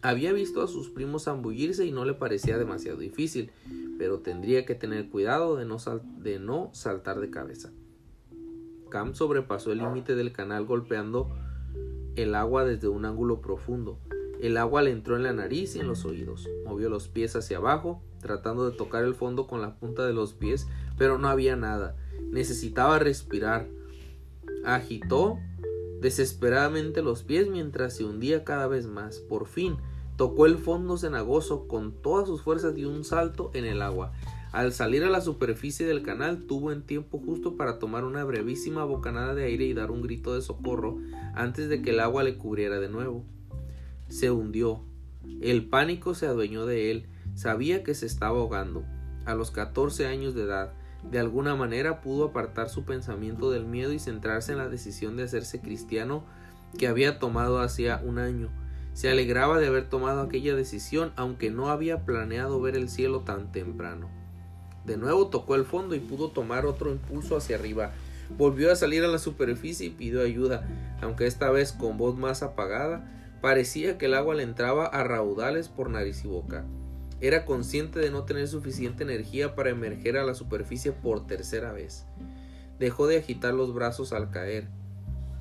Había 0.03 0.31
visto 0.31 0.61
a 0.61 0.67
sus 0.67 0.89
primos 0.89 1.23
zambullirse 1.23 1.88
y 1.88 1.91
no 1.91 2.05
le 2.05 2.13
parecía 2.13 2.59
demasiado 2.59 2.99
difícil, 2.99 3.51
pero 3.97 4.19
tendría 4.19 4.67
que 4.67 4.75
tener 4.75 5.09
cuidado 5.09 5.55
de 5.55 5.65
no, 5.65 5.77
de 6.19 6.38
no 6.38 6.69
saltar 6.71 7.19
de 7.19 7.31
cabeza. 7.31 7.71
Cam 8.91 9.15
sobrepasó 9.15 9.71
el 9.71 9.79
límite 9.79 10.13
del 10.13 10.31
canal 10.31 10.65
golpeando 10.65 11.31
el 12.15 12.35
agua 12.35 12.63
desde 12.63 12.89
un 12.89 13.05
ángulo 13.05 13.41
profundo. 13.41 13.97
El 14.39 14.55
agua 14.55 14.83
le 14.83 14.91
entró 14.91 15.15
en 15.15 15.23
la 15.23 15.33
nariz 15.33 15.75
y 15.75 15.79
en 15.79 15.88
los 15.88 16.05
oídos. 16.05 16.47
Movió 16.63 16.89
los 16.89 17.07
pies 17.07 17.35
hacia 17.35 17.57
abajo, 17.57 18.03
tratando 18.21 18.69
de 18.69 18.77
tocar 18.77 19.03
el 19.03 19.15
fondo 19.15 19.47
con 19.47 19.61
la 19.61 19.79
punta 19.79 20.05
de 20.05 20.13
los 20.13 20.33
pies, 20.33 20.67
pero 20.95 21.17
no 21.17 21.27
había 21.27 21.55
nada. 21.55 21.95
Necesitaba 22.31 22.99
respirar. 22.99 23.67
Agitó 24.66 25.39
desesperadamente 26.01 27.01
los 27.01 27.24
pies 27.24 27.50
mientras 27.50 27.96
se 27.96 28.04
hundía 28.04 28.44
cada 28.44 28.68
vez 28.68 28.88
más. 28.88 29.20
Por 29.20 29.48
fin 29.48 29.78
tocó 30.16 30.46
el 30.46 30.58
fondo 30.58 30.98
cenagoso 30.98 31.68
con 31.68 31.94
todas 31.94 32.28
sus 32.28 32.42
fuerzas 32.42 32.75
de 32.75 32.86
un 32.86 33.04
salto 33.04 33.51
en 33.54 33.66
el 33.66 33.82
agua. 33.82 34.13
Al 34.51 34.74
salir 34.74 35.04
a 35.04 35.10
la 35.10 35.22
superficie 35.22 35.86
del 35.86 36.01
canal 36.01 36.46
tuvo 36.48 36.72
en 36.72 36.82
tiempo 36.82 37.20
justo 37.20 37.56
para 37.56 37.78
tomar 37.78 38.04
una 38.04 38.24
brevísima 38.24 38.84
bocanada 38.84 39.36
de 39.36 39.46
aire 39.46 39.66
y 39.66 39.74
dar 39.74 39.92
un 39.92 40.01
grito 40.01 40.34
de 40.34 40.42
socorro 40.42 40.98
antes 41.36 41.70
de 41.70 41.82
que 41.82 41.92
el 41.92 42.00
agua 42.00 42.24
le 42.24 42.38
cubriera 42.38 42.80
de 42.80 42.89
nuevo. 42.89 43.24
Se 44.08 44.32
hundió. 44.32 44.84
El 45.42 45.70
pánico 45.70 46.16
se 46.16 46.25
adueñó 46.25 46.66
de 46.66 46.89
él. 46.89 47.06
Sabía 47.36 47.84
que 47.84 47.94
se 47.94 48.08
estaba 48.08 48.39
ahogando. 48.39 48.84
A 49.25 49.36
los 49.36 49.51
catorce 49.51 50.08
años 50.08 50.34
de 50.34 50.44
edad, 50.44 50.74
de 51.03 51.20
alguna 51.20 51.56
manera 51.56 52.01
pudo 52.01 52.25
apartar 52.25 52.70
su 52.70 52.84
pensamiento 52.84 53.51
del 53.51 53.65
miedo 53.65 53.94
y 53.94 54.00
centrarse 54.00 54.51
en 54.51 54.58
la 54.58 54.70
decisión 54.70 55.15
de 55.15 55.24
hacerse 55.24 55.62
cristiano 55.62 56.24
que 56.77 56.88
había 56.88 57.20
tomado 57.20 57.60
hacía 57.60 58.01
un 58.03 58.20
año. 58.20 58.50
Se 58.94 59.10
alegraba 59.10 59.60
de 59.60 59.68
haber 59.68 59.88
tomado 59.88 60.22
aquella 60.22 60.56
decisión, 60.56 61.13
aunque 61.15 61.51
no 61.51 61.70
había 61.70 62.06
planeado 62.06 62.60
ver 62.60 62.75
el 62.75 62.89
cielo 62.89 63.22
tan 63.22 63.51
temprano. 63.51 64.10
De 64.86 64.98
nuevo 64.98 65.27
tocó 65.27 65.56
el 65.56 65.65
fondo 65.65 65.96
y 65.96 66.00
pudo 66.00 66.32
tomar 66.32 66.65
otro 66.65 66.91
impulso 66.91 67.38
hacia 67.38 67.56
arriba. 67.56 67.91
Volvió 68.38 68.72
a 68.72 68.75
salir 68.75 69.03
a 69.03 69.08
la 69.08 69.18
superficie 69.18 69.88
y 69.88 69.91
pidió 69.91 70.22
ayuda, 70.22 70.68
aunque 71.01 71.27
esta 71.27 71.50
vez 71.50 71.72
con 71.72 71.98
voz 71.98 72.18
más 72.18 72.44
apagada. 72.44 73.10
Parecía 73.41 73.98
que 73.98 74.08
el 74.08 74.15
agua 74.15 74.36
le 74.36 74.44
entraba 74.44 74.86
a 74.86 75.03
raudales 75.03 75.70
por 75.70 75.89
nariz 75.89 76.25
y 76.25 76.27
boca. 76.27 76.65
Era 77.21 77.45
consciente 77.45 77.99
de 77.99 78.11
no 78.11 78.23
tener 78.23 78.47
suficiente 78.47 79.03
energía 79.03 79.55
para 79.55 79.71
emerger 79.71 80.17
a 80.17 80.23
la 80.23 80.35
superficie 80.35 80.91
por 80.91 81.27
tercera 81.27 81.71
vez. 81.71 82.05
Dejó 82.79 83.07
de 83.07 83.17
agitar 83.17 83.53
los 83.53 83.73
brazos 83.73 84.13
al 84.13 84.29
caer. 84.29 84.67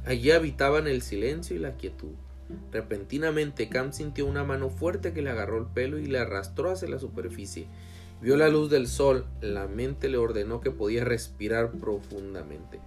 Allí 0.04 0.30
habitaban 0.30 0.88
el 0.88 1.02
silencio 1.02 1.54
y 1.54 1.61
la 1.61 1.76
quietud. 1.76 2.14
Repentinamente 2.73 3.68
Cam 3.68 3.92
sintió 3.92 4.26
una 4.26 4.42
mano 4.42 4.70
fuerte 4.70 5.12
que 5.12 5.23
le 5.23 5.30
agarró 5.30 5.58
el 5.58 5.66
pelo 5.66 5.99
y 5.99 6.06
le 6.06 6.18
arrastró 6.18 6.70
hacia 6.70 6.88
la 6.88 6.99
superficie. 6.99 7.68
Vio 8.20 8.37
la 8.37 8.49
luz 8.49 8.70
del 8.70 8.88
sol, 8.88 9.26
la 9.40 9.68
mente 9.68 10.08
le 10.08 10.16
ordenó 10.16 10.61
que 10.61 10.73
podía 10.73 11.04
respirar 11.04 11.70
profundamente. 11.73 12.80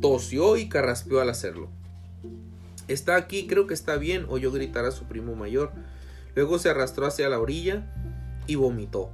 Tosió 0.00 0.56
y 0.56 0.68
carraspeó 0.68 1.20
al 1.20 1.30
hacerlo. 1.30 1.70
Está 2.86 3.16
aquí, 3.16 3.46
creo 3.46 3.66
que 3.66 3.72
está 3.72 3.96
bien, 3.96 4.26
oyó 4.28 4.52
gritar 4.52 4.84
a 4.84 4.90
su 4.90 5.04
primo 5.04 5.34
mayor. 5.34 5.72
Luego 6.34 6.58
se 6.58 6.70
arrastró 6.70 7.06
hacia 7.06 7.28
la 7.28 7.38
orilla 7.38 7.86
y 8.46 8.56
vomitó. 8.56 9.10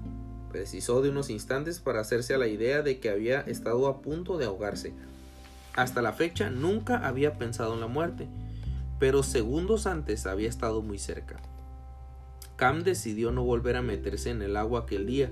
Precisó 0.50 1.03
de 1.03 1.11
unos 1.11 1.31
instantes 1.31 1.79
para 1.79 2.00
hacerse 2.00 2.35
a 2.35 2.39
la 2.39 2.49
idea 2.49 2.83
de 2.83 2.99
que 2.99 3.11
había 3.11 3.41
estado 3.41 3.87
a 3.87 4.03
punto 4.03 4.39
de 4.39 4.47
ahogarse. 4.47 4.95
Hasta 5.75 6.03
la 6.03 6.12
fecha 6.12 6.50
nunca 6.50 7.07
había 7.07 7.39
pensado 7.39 7.75
en 7.75 7.81
la 7.81 7.87
muerte, 7.87 8.27
pero 8.99 9.23
segundos 9.23 9.87
antes 9.87 10.27
había 10.27 10.49
estado 10.49 10.83
muy 10.83 10.99
cerca. 10.99 11.37
Cam 12.57 12.83
decidió 12.83 13.31
no 13.31 13.45
volver 13.45 13.77
a 13.77 13.83
meterse 13.83 14.31
en 14.31 14.43
el 14.43 14.57
agua 14.57 14.81
aquel 14.81 15.07
día 15.07 15.31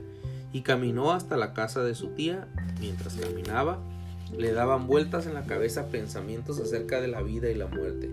y 0.53 0.63
caminó 0.63 1.13
hasta 1.13 1.37
la 1.37 1.53
casa 1.53 1.83
de 1.83 1.95
su 1.95 2.09
tía. 2.09 2.49
Mientras 2.81 3.17
caminaba, 3.17 3.79
le 4.37 4.53
daban 4.53 4.87
vueltas 4.87 5.27
en 5.27 5.35
la 5.35 5.45
cabeza 5.45 5.89
pensamientos 5.89 6.61
acerca 6.61 7.01
de 7.01 7.09
la 7.09 7.23
vida 7.23 7.51
y 7.51 7.55
la 7.55 7.67
muerte. 7.67 8.11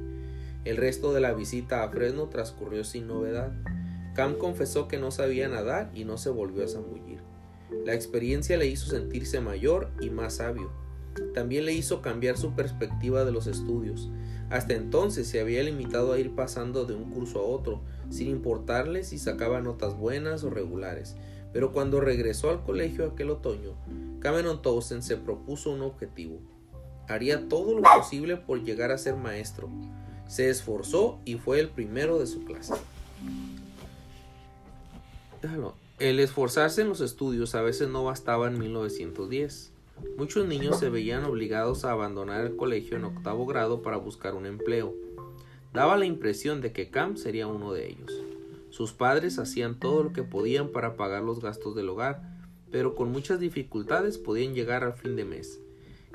El 0.66 0.78
resto 0.78 1.14
de 1.14 1.22
la 1.22 1.34
visita 1.34 1.84
a 1.84 1.90
Fresno 1.90 2.28
transcurrió 2.28 2.84
sin 2.84 3.08
novedad. 3.08 3.54
Cam 4.16 4.36
confesó 4.40 4.88
que 4.88 4.98
no 4.98 5.12
sabía 5.12 5.48
nadar 5.48 5.92
y 5.94 6.06
no 6.06 6.18
se 6.18 6.32
volvió 6.32 6.66
a 6.66 6.68
zambullir. 6.68 7.20
La 7.86 7.94
experiencia 7.94 8.58
le 8.58 8.66
hizo 8.66 8.88
sentirse 8.88 9.40
mayor 9.42 9.92
y 10.02 10.10
más 10.10 10.38
sabio. 10.38 10.72
También 11.36 11.66
le 11.66 11.74
hizo 11.74 12.02
cambiar 12.02 12.36
su 12.36 12.56
perspectiva 12.56 13.26
de 13.26 13.32
los 13.32 13.46
estudios. 13.46 14.10
Hasta 14.50 14.74
entonces 14.74 15.28
se 15.28 15.40
había 15.40 15.62
limitado 15.62 16.14
a 16.14 16.20
ir 16.20 16.34
pasando 16.34 16.86
de 16.86 16.96
un 16.96 17.12
curso 17.12 17.40
a 17.40 17.44
otro, 17.44 17.82
sin 18.10 18.30
importarle 18.30 19.04
si 19.04 19.20
sacaba 19.20 19.62
notas 19.62 19.96
buenas 19.96 20.44
o 20.44 20.50
regulares. 20.50 21.16
Pero 21.54 21.72
cuando 21.72 22.02
regresó 22.02 22.50
al 22.50 22.64
colegio 22.64 23.06
aquel 23.06 23.30
otoño, 23.30 23.78
Cameron 24.20 24.64
Towson 24.64 25.04
se 25.04 25.18
propuso 25.18 25.72
un 25.72 25.82
objetivo. 25.82 26.40
Haría 27.08 27.48
todo 27.48 27.76
lo 27.76 27.84
posible 27.84 28.38
por 28.38 28.64
llegar 28.64 28.92
a 28.92 28.98
ser 28.98 29.16
maestro. 29.16 29.70
Se 30.28 30.50
esforzó 30.50 31.20
y 31.26 31.36
fue 31.36 31.60
el 31.60 31.70
primero 31.70 32.20
de 32.20 32.28
su 32.28 32.44
clase. 32.44 32.74
El 36.00 36.20
esforzarse 36.20 36.82
en 36.82 36.90
los 36.90 37.02
estudios 37.02 37.56
a 37.56 37.62
veces 37.62 37.88
no 37.88 38.04
bastaba 38.04 38.48
en 38.48 38.60
1910. 38.60 39.72
Muchos 40.18 40.48
niños 40.48 40.80
se 40.80 40.90
veían 40.90 41.24
obligados 41.24 41.86
a 41.86 41.92
abandonar 41.92 42.46
el 42.46 42.56
colegio 42.56 42.98
en 42.98 43.06
octavo 43.06 43.46
grado 43.46 43.82
para 43.82 43.98
buscar 43.98 44.36
un 44.36 44.46
empleo. 44.46 44.94
Daba 45.74 45.98
la 45.98 46.06
impresión 46.06 46.62
de 46.62 46.72
que 46.74 46.90
Cam 46.90 47.16
sería 47.16 47.48
uno 47.48 47.74
de 47.74 47.88
ellos. 47.88 48.12
Sus 48.72 48.92
padres 48.92 49.40
hacían 49.40 49.80
todo 49.80 50.04
lo 50.04 50.14
que 50.14 50.24
podían 50.24 50.70
para 50.70 50.98
pagar 50.98 51.24
los 51.24 51.42
gastos 51.42 51.76
del 51.76 51.90
hogar, 51.90 52.22
pero 52.72 52.96
con 52.96 53.12
muchas 53.12 53.40
dificultades 53.40 54.18
podían 54.18 54.54
llegar 54.54 54.84
al 54.84 54.94
fin 54.94 55.16
de 55.16 55.24
mes. 55.24 55.62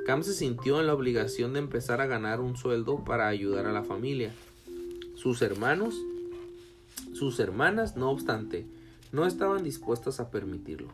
Cam 0.06 0.22
se 0.22 0.32
sintió 0.32 0.80
en 0.80 0.86
la 0.86 0.94
obligación 0.94 1.52
de 1.52 1.58
empezar 1.58 2.00
a 2.00 2.06
ganar 2.06 2.40
un 2.40 2.56
sueldo 2.56 3.04
para 3.04 3.28
ayudar 3.28 3.66
a 3.66 3.72
la 3.72 3.82
familia. 3.82 4.32
Sus 5.14 5.42
hermanos, 5.42 5.94
sus 7.12 7.38
hermanas, 7.38 7.96
no 7.96 8.10
obstante, 8.10 8.66
no 9.12 9.26
estaban 9.26 9.62
dispuestas 9.62 10.20
a 10.20 10.30
permitirlo. 10.30 10.88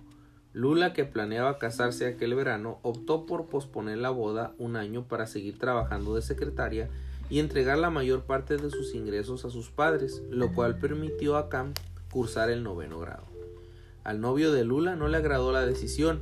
Lula, 0.52 0.92
que 0.92 1.04
planeaba 1.04 1.58
casarse 1.58 2.06
aquel 2.06 2.34
verano, 2.34 2.78
optó 2.82 3.26
por 3.26 3.46
posponer 3.46 3.98
la 3.98 4.10
boda 4.10 4.54
un 4.58 4.76
año 4.76 5.04
para 5.06 5.26
seguir 5.26 5.58
trabajando 5.58 6.14
de 6.14 6.22
secretaria 6.22 6.88
y 7.28 7.40
entregar 7.40 7.78
la 7.78 7.90
mayor 7.90 8.22
parte 8.22 8.56
de 8.56 8.70
sus 8.70 8.94
ingresos 8.94 9.44
a 9.44 9.50
sus 9.50 9.70
padres, 9.70 10.22
lo 10.30 10.52
cual 10.54 10.78
permitió 10.78 11.36
a 11.36 11.48
Cam 11.48 11.74
cursar 12.10 12.50
el 12.50 12.62
noveno 12.62 12.98
grado. 12.98 13.24
Al 14.04 14.20
novio 14.20 14.52
de 14.52 14.64
Lula 14.64 14.96
no 14.96 15.08
le 15.08 15.18
agradó 15.18 15.52
la 15.52 15.66
decisión, 15.66 16.20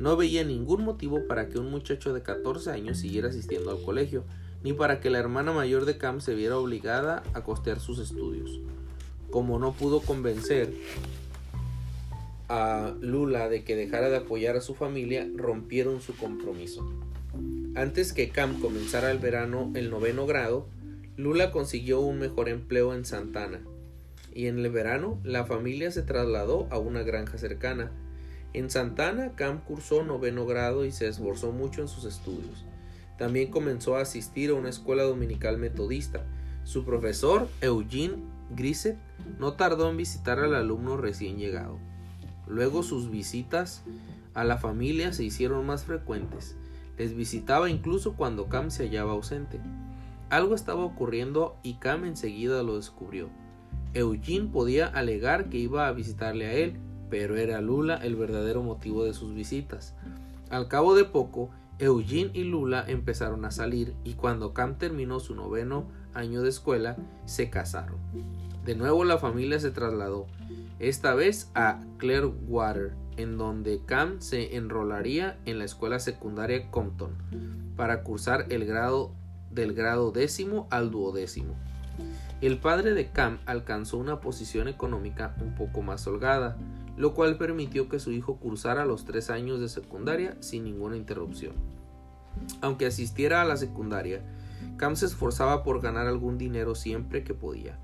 no 0.00 0.16
veía 0.16 0.42
ningún 0.42 0.82
motivo 0.82 1.26
para 1.28 1.48
que 1.48 1.58
un 1.58 1.70
muchacho 1.70 2.12
de 2.12 2.22
14 2.22 2.70
años 2.70 2.98
siguiera 2.98 3.28
asistiendo 3.28 3.70
al 3.70 3.82
colegio, 3.82 4.24
ni 4.64 4.72
para 4.72 4.98
que 4.98 5.10
la 5.10 5.18
hermana 5.18 5.52
mayor 5.52 5.84
de 5.84 5.98
Cam 5.98 6.20
se 6.20 6.34
viera 6.34 6.58
obligada 6.58 7.22
a 7.34 7.42
costear 7.42 7.78
sus 7.78 7.98
estudios. 7.98 8.60
Como 9.30 9.58
no 9.58 9.74
pudo 9.74 10.00
convencer 10.00 10.72
a 12.48 12.94
Lula 13.00 13.48
de 13.48 13.62
que 13.62 13.76
dejara 13.76 14.08
de 14.08 14.16
apoyar 14.16 14.56
a 14.56 14.60
su 14.60 14.74
familia, 14.74 15.28
rompieron 15.36 16.00
su 16.00 16.16
compromiso. 16.16 16.84
Antes 17.76 18.12
que 18.12 18.30
Cam 18.30 18.60
comenzara 18.60 19.10
el 19.12 19.18
verano 19.18 19.70
el 19.74 19.90
noveno 19.90 20.26
grado, 20.26 20.66
Lula 21.16 21.52
consiguió 21.52 22.00
un 22.00 22.18
mejor 22.18 22.48
empleo 22.48 22.94
en 22.94 23.04
Santana, 23.04 23.60
y 24.34 24.46
en 24.46 24.58
el 24.58 24.70
verano 24.70 25.20
la 25.22 25.44
familia 25.44 25.90
se 25.90 26.02
trasladó 26.02 26.66
a 26.70 26.78
una 26.78 27.02
granja 27.02 27.36
cercana. 27.36 27.92
En 28.52 28.68
Santana, 28.68 29.32
Cam 29.36 29.60
cursó 29.60 30.02
noveno 30.02 30.44
grado 30.44 30.84
y 30.84 30.92
se 30.92 31.06
esforzó 31.06 31.52
mucho 31.52 31.82
en 31.82 31.88
sus 31.88 32.04
estudios. 32.04 32.64
También 33.16 33.50
comenzó 33.50 33.96
a 33.96 34.00
asistir 34.00 34.50
a 34.50 34.54
una 34.54 34.70
escuela 34.70 35.04
dominical 35.04 35.58
metodista. 35.58 36.24
Su 36.64 36.84
profesor, 36.84 37.48
Eugene 37.60 38.16
Grisset, 38.56 38.96
no 39.38 39.52
tardó 39.52 39.88
en 39.90 39.96
visitar 39.96 40.40
al 40.40 40.54
alumno 40.54 40.96
recién 40.96 41.38
llegado. 41.38 41.78
Luego 42.48 42.82
sus 42.82 43.10
visitas 43.10 43.82
a 44.34 44.42
la 44.44 44.58
familia 44.58 45.12
se 45.12 45.22
hicieron 45.22 45.66
más 45.66 45.84
frecuentes. 45.84 46.56
Les 46.98 47.14
visitaba 47.14 47.70
incluso 47.70 48.14
cuando 48.14 48.48
Cam 48.48 48.70
se 48.70 48.84
hallaba 48.84 49.12
ausente. 49.12 49.60
Algo 50.28 50.54
estaba 50.54 50.84
ocurriendo 50.84 51.56
y 51.62 51.74
Cam 51.74 52.04
enseguida 52.04 52.62
lo 52.62 52.76
descubrió. 52.76 53.28
Eugene 53.94 54.48
podía 54.52 54.86
alegar 54.86 55.48
que 55.48 55.58
iba 55.58 55.86
a 55.86 55.92
visitarle 55.92 56.46
a 56.46 56.52
él, 56.52 56.74
pero 57.10 57.36
era 57.36 57.60
Lula 57.60 57.96
el 57.96 58.16
verdadero 58.16 58.62
motivo 58.62 59.04
de 59.04 59.12
sus 59.12 59.34
visitas. 59.34 59.94
Al 60.48 60.68
cabo 60.68 60.94
de 60.94 61.04
poco, 61.04 61.50
Eugene 61.78 62.30
y 62.34 62.44
Lula 62.44 62.84
empezaron 62.86 63.44
a 63.44 63.50
salir 63.50 63.94
y 64.04 64.14
cuando 64.14 64.54
Cam 64.54 64.78
terminó 64.78 65.20
su 65.20 65.34
noveno 65.34 65.86
año 66.14 66.42
de 66.42 66.48
escuela, 66.48 66.96
se 67.24 67.50
casaron. 67.50 67.96
De 68.64 68.74
nuevo 68.74 69.04
la 69.04 69.18
familia 69.18 69.58
se 69.58 69.70
trasladó 69.70 70.26
esta 70.78 71.14
vez 71.14 71.50
a 71.54 71.82
Clearwater, 71.98 72.94
en 73.16 73.36
donde 73.36 73.82
Cam 73.84 74.20
se 74.20 74.56
enrolaría 74.56 75.38
en 75.44 75.58
la 75.58 75.66
escuela 75.66 75.98
secundaria 75.98 76.70
Compton 76.70 77.10
para 77.76 78.02
cursar 78.02 78.46
el 78.48 78.64
grado 78.64 79.12
del 79.50 79.74
grado 79.74 80.10
décimo 80.10 80.68
al 80.70 80.90
duodécimo. 80.90 81.54
El 82.40 82.58
padre 82.58 82.94
de 82.94 83.10
Cam 83.10 83.40
alcanzó 83.44 83.98
una 83.98 84.20
posición 84.20 84.68
económica 84.68 85.34
un 85.42 85.54
poco 85.54 85.82
más 85.82 86.06
holgada, 86.06 86.56
lo 87.00 87.14
cual 87.14 87.38
permitió 87.38 87.88
que 87.88 87.98
su 87.98 88.12
hijo 88.12 88.36
cursara 88.36 88.84
los 88.84 89.04
tres 89.04 89.30
años 89.30 89.60
de 89.60 89.68
secundaria 89.68 90.36
sin 90.40 90.64
ninguna 90.64 90.96
interrupción. 90.96 91.54
Aunque 92.60 92.86
asistiera 92.86 93.42
a 93.42 93.44
la 93.44 93.56
secundaria, 93.56 94.22
Cam 94.76 94.94
se 94.94 95.06
esforzaba 95.06 95.62
por 95.62 95.80
ganar 95.80 96.06
algún 96.06 96.38
dinero 96.38 96.74
siempre 96.74 97.24
que 97.24 97.34
podía 97.34 97.78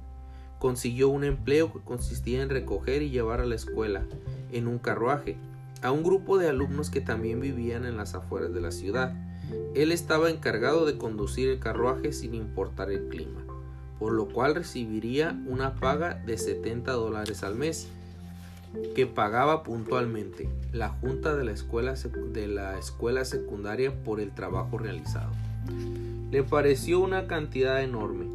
consiguió 0.59 1.09
un 1.09 1.25
empleo 1.25 1.73
que 1.73 1.81
consistía 1.81 2.43
en 2.43 2.51
recoger 2.51 3.03
y 3.03 3.11
llevar 3.11 3.41
a 3.41 3.47
la 3.47 3.55
escuela, 3.55 4.05
en 4.53 4.67
un 4.67 4.79
carruaje, 4.79 5.37
a 5.83 5.91
un 5.93 6.03
grupo 6.03 6.39
de 6.39 6.49
alumnos 6.49 6.91
que 6.91 7.01
también 7.01 7.41
vivían 7.41 7.85
en 7.85 7.97
las 7.97 8.15
afueras 8.15 8.53
de 8.53 8.61
la 8.61 8.71
ciudad. 8.71 9.15
Él 9.75 9.93
estaba 9.93 10.31
encargado 10.31 10.87
de 10.87 10.97
conducir 10.97 11.51
el 11.51 11.61
carruaje 11.61 12.13
sin 12.13 12.35
importar 12.35 12.91
el 12.91 13.09
clima, 13.09 13.45
por 13.99 14.13
lo 14.13 14.29
cual 14.29 14.55
recibiría 14.55 15.41
una 15.47 15.77
paga 15.77 16.15
de 16.15 16.39
70 16.39 16.93
dólares 16.93 17.43
al 17.43 17.55
mes, 17.55 17.89
que 18.95 19.07
pagaba 19.07 19.63
puntualmente 19.63 20.49
la 20.73 20.89
junta 20.89 21.37
de 21.37 21.45
la 21.45 21.53
escuela, 21.53 21.95
de 22.33 22.49
la 22.49 22.79
escuela 22.79 23.25
secundaria 23.25 23.93
por 24.05 24.21
el 24.21 24.33
trabajo 24.33 24.79
realizado. 24.79 25.33
Le 26.31 26.43
pareció 26.43 27.01
una 27.01 27.27
cantidad 27.27 27.83
enorme, 27.83 28.27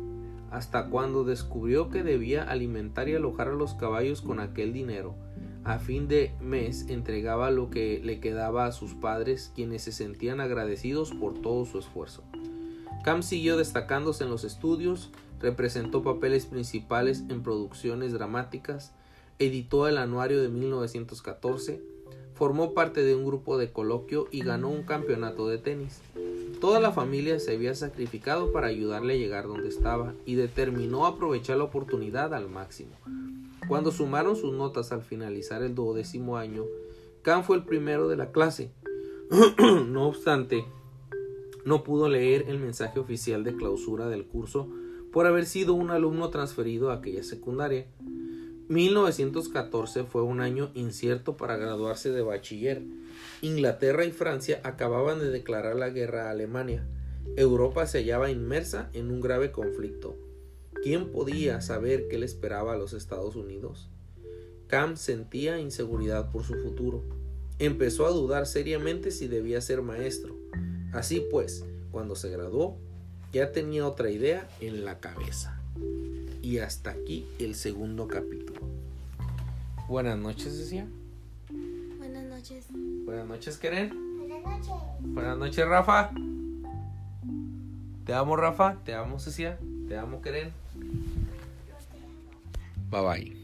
hasta 0.52 0.88
cuando 0.88 1.24
descubrió 1.24 1.90
que 1.90 2.04
debía 2.04 2.44
alimentar 2.44 3.10
y 3.10 3.16
alojar 3.16 3.48
a 3.50 3.54
los 3.54 3.74
caballos 3.74 4.22
con 4.22 4.40
aquel 4.40 4.74
dinero. 4.74 5.16
A 5.64 5.78
fin 5.78 6.08
de 6.08 6.34
mes 6.42 6.88
entregaba 6.90 7.52
lo 7.52 7.70
que 7.70 8.02
le 8.04 8.20
quedaba 8.20 8.66
a 8.66 8.72
sus 8.72 8.94
padres, 8.96 9.52
quienes 9.56 9.84
se 9.84 9.92
sentían 9.92 10.42
agradecidos 10.42 11.12
por 11.12 11.36
todo 11.36 11.66
su 11.66 11.80
esfuerzo. 11.80 12.24
Cam 13.04 13.24
siguió 13.24 13.58
destacándose 13.58 14.24
en 14.24 14.30
los 14.30 14.44
estudios, 14.44 15.12
representó 15.40 16.04
papeles 16.04 16.46
principales 16.46 17.24
en 17.30 17.44
producciones 17.44 18.14
dramáticas, 18.14 18.94
editó 19.42 19.88
el 19.88 19.98
anuario 19.98 20.42
de 20.42 20.50
1914, 20.50 21.82
formó 22.36 22.74
parte 22.74 23.04
de 23.04 23.16
un 23.16 23.26
grupo 23.26 23.58
de 23.58 23.72
coloquio 23.72 24.28
y 24.32 24.42
ganó 24.42 24.70
un 24.70 24.84
campeonato 24.84 25.48
de 25.48 25.58
tenis. 25.58 26.00
Toda 26.60 26.80
la 26.80 26.92
familia 26.92 27.40
se 27.40 27.56
había 27.56 27.74
sacrificado 27.74 28.52
para 28.52 28.68
ayudarle 28.68 29.14
a 29.14 29.18
llegar 29.18 29.48
donde 29.48 29.70
estaba 29.70 30.14
y 30.26 30.36
determinó 30.36 31.06
aprovechar 31.06 31.58
la 31.58 31.64
oportunidad 31.64 32.34
al 32.34 32.50
máximo. 32.50 32.92
Cuando 33.68 33.92
sumaron 33.92 34.36
sus 34.36 34.54
notas 34.54 34.92
al 34.92 35.02
finalizar 35.02 35.64
el 35.64 35.74
duodécimo 35.74 36.38
año, 36.38 36.66
Khan 37.24 37.44
fue 37.44 37.58
el 37.58 37.64
primero 37.64 38.08
de 38.08 38.18
la 38.18 38.32
clase. 38.32 38.72
no 39.88 40.08
obstante, 40.08 40.66
no 41.66 41.84
pudo 41.84 42.10
leer 42.10 42.46
el 42.48 42.60
mensaje 42.60 43.00
oficial 43.00 43.44
de 43.44 43.56
clausura 43.56 44.08
del 44.08 44.26
curso 44.26 44.68
por 45.12 45.28
haber 45.28 45.46
sido 45.46 45.74
un 45.74 45.92
alumno 45.92 46.30
transferido 46.30 46.90
a 46.90 46.96
aquella 46.96 47.24
secundaria. 47.24 47.88
1914 48.72 50.06
fue 50.06 50.24
un 50.24 50.40
año 50.40 50.72
incierto 50.76 51.36
para 51.36 51.58
graduarse 51.58 52.10
de 52.10 52.22
bachiller 52.22 52.82
Inglaterra 53.42 54.06
y 54.06 54.12
Francia 54.12 54.62
acababan 54.64 55.20
de 55.20 55.30
declarar 55.30 55.76
la 55.76 55.90
guerra 55.90 56.28
a 56.28 56.32
Alemania. 56.32 56.88
Europa 57.36 57.86
se 57.86 57.98
hallaba 57.98 58.32
inmersa 58.32 58.90
en 58.94 59.12
un 59.12 59.20
grave 59.20 59.52
conflicto. 59.52 60.16
¿Quién 60.84 61.12
podía 61.12 61.60
saber 61.60 62.08
qué 62.08 62.18
le 62.18 62.26
esperaba 62.26 62.74
a 62.74 62.78
los 62.78 62.94
Estados 62.94 63.36
Unidos? 63.36 63.90
Cam 64.68 64.96
sentía 64.96 65.60
inseguridad 65.60 66.32
por 66.32 66.46
su 66.46 66.54
futuro. 66.54 67.04
Empezó 67.60 68.06
a 68.06 68.12
dudar 68.12 68.48
seriamente 68.48 69.12
si 69.12 69.28
debía 69.28 69.60
ser 69.60 69.82
maestro. 69.82 70.38
Así 70.94 71.22
pues, 71.30 71.66
cuando 71.92 72.16
se 72.16 72.30
graduó, 72.30 72.78
ya 73.34 73.52
tenía 73.52 73.86
otra 73.86 74.12
idea 74.12 74.48
en 74.62 74.86
la 74.86 75.02
cabeza. 75.02 75.62
Y 76.42 76.60
hasta 76.60 76.92
aquí 76.92 77.26
el 77.40 77.56
segundo 77.56 78.08
capítulo. 78.08 78.62
Buenas 79.88 80.18
noches, 80.18 80.58
decía. 80.58 80.88
Buenas 81.98 82.26
noches. 82.26 82.66
Buenas 83.06 83.28
noches, 83.28 83.58
Keren. 83.58 84.18
Buenas 84.18 84.44
noches. 84.44 84.74
Buenas 85.02 85.38
noches, 85.38 85.68
Rafa. 85.68 86.12
Te 88.06 88.14
amo, 88.14 88.36
Rafa. 88.36 88.78
Te 88.84 88.94
amo, 88.94 89.20
Cecilia. 89.20 89.60
Te 89.88 89.98
amo, 89.98 90.22
Keren. 90.22 90.52
Bye 92.90 93.02
bye. 93.02 93.41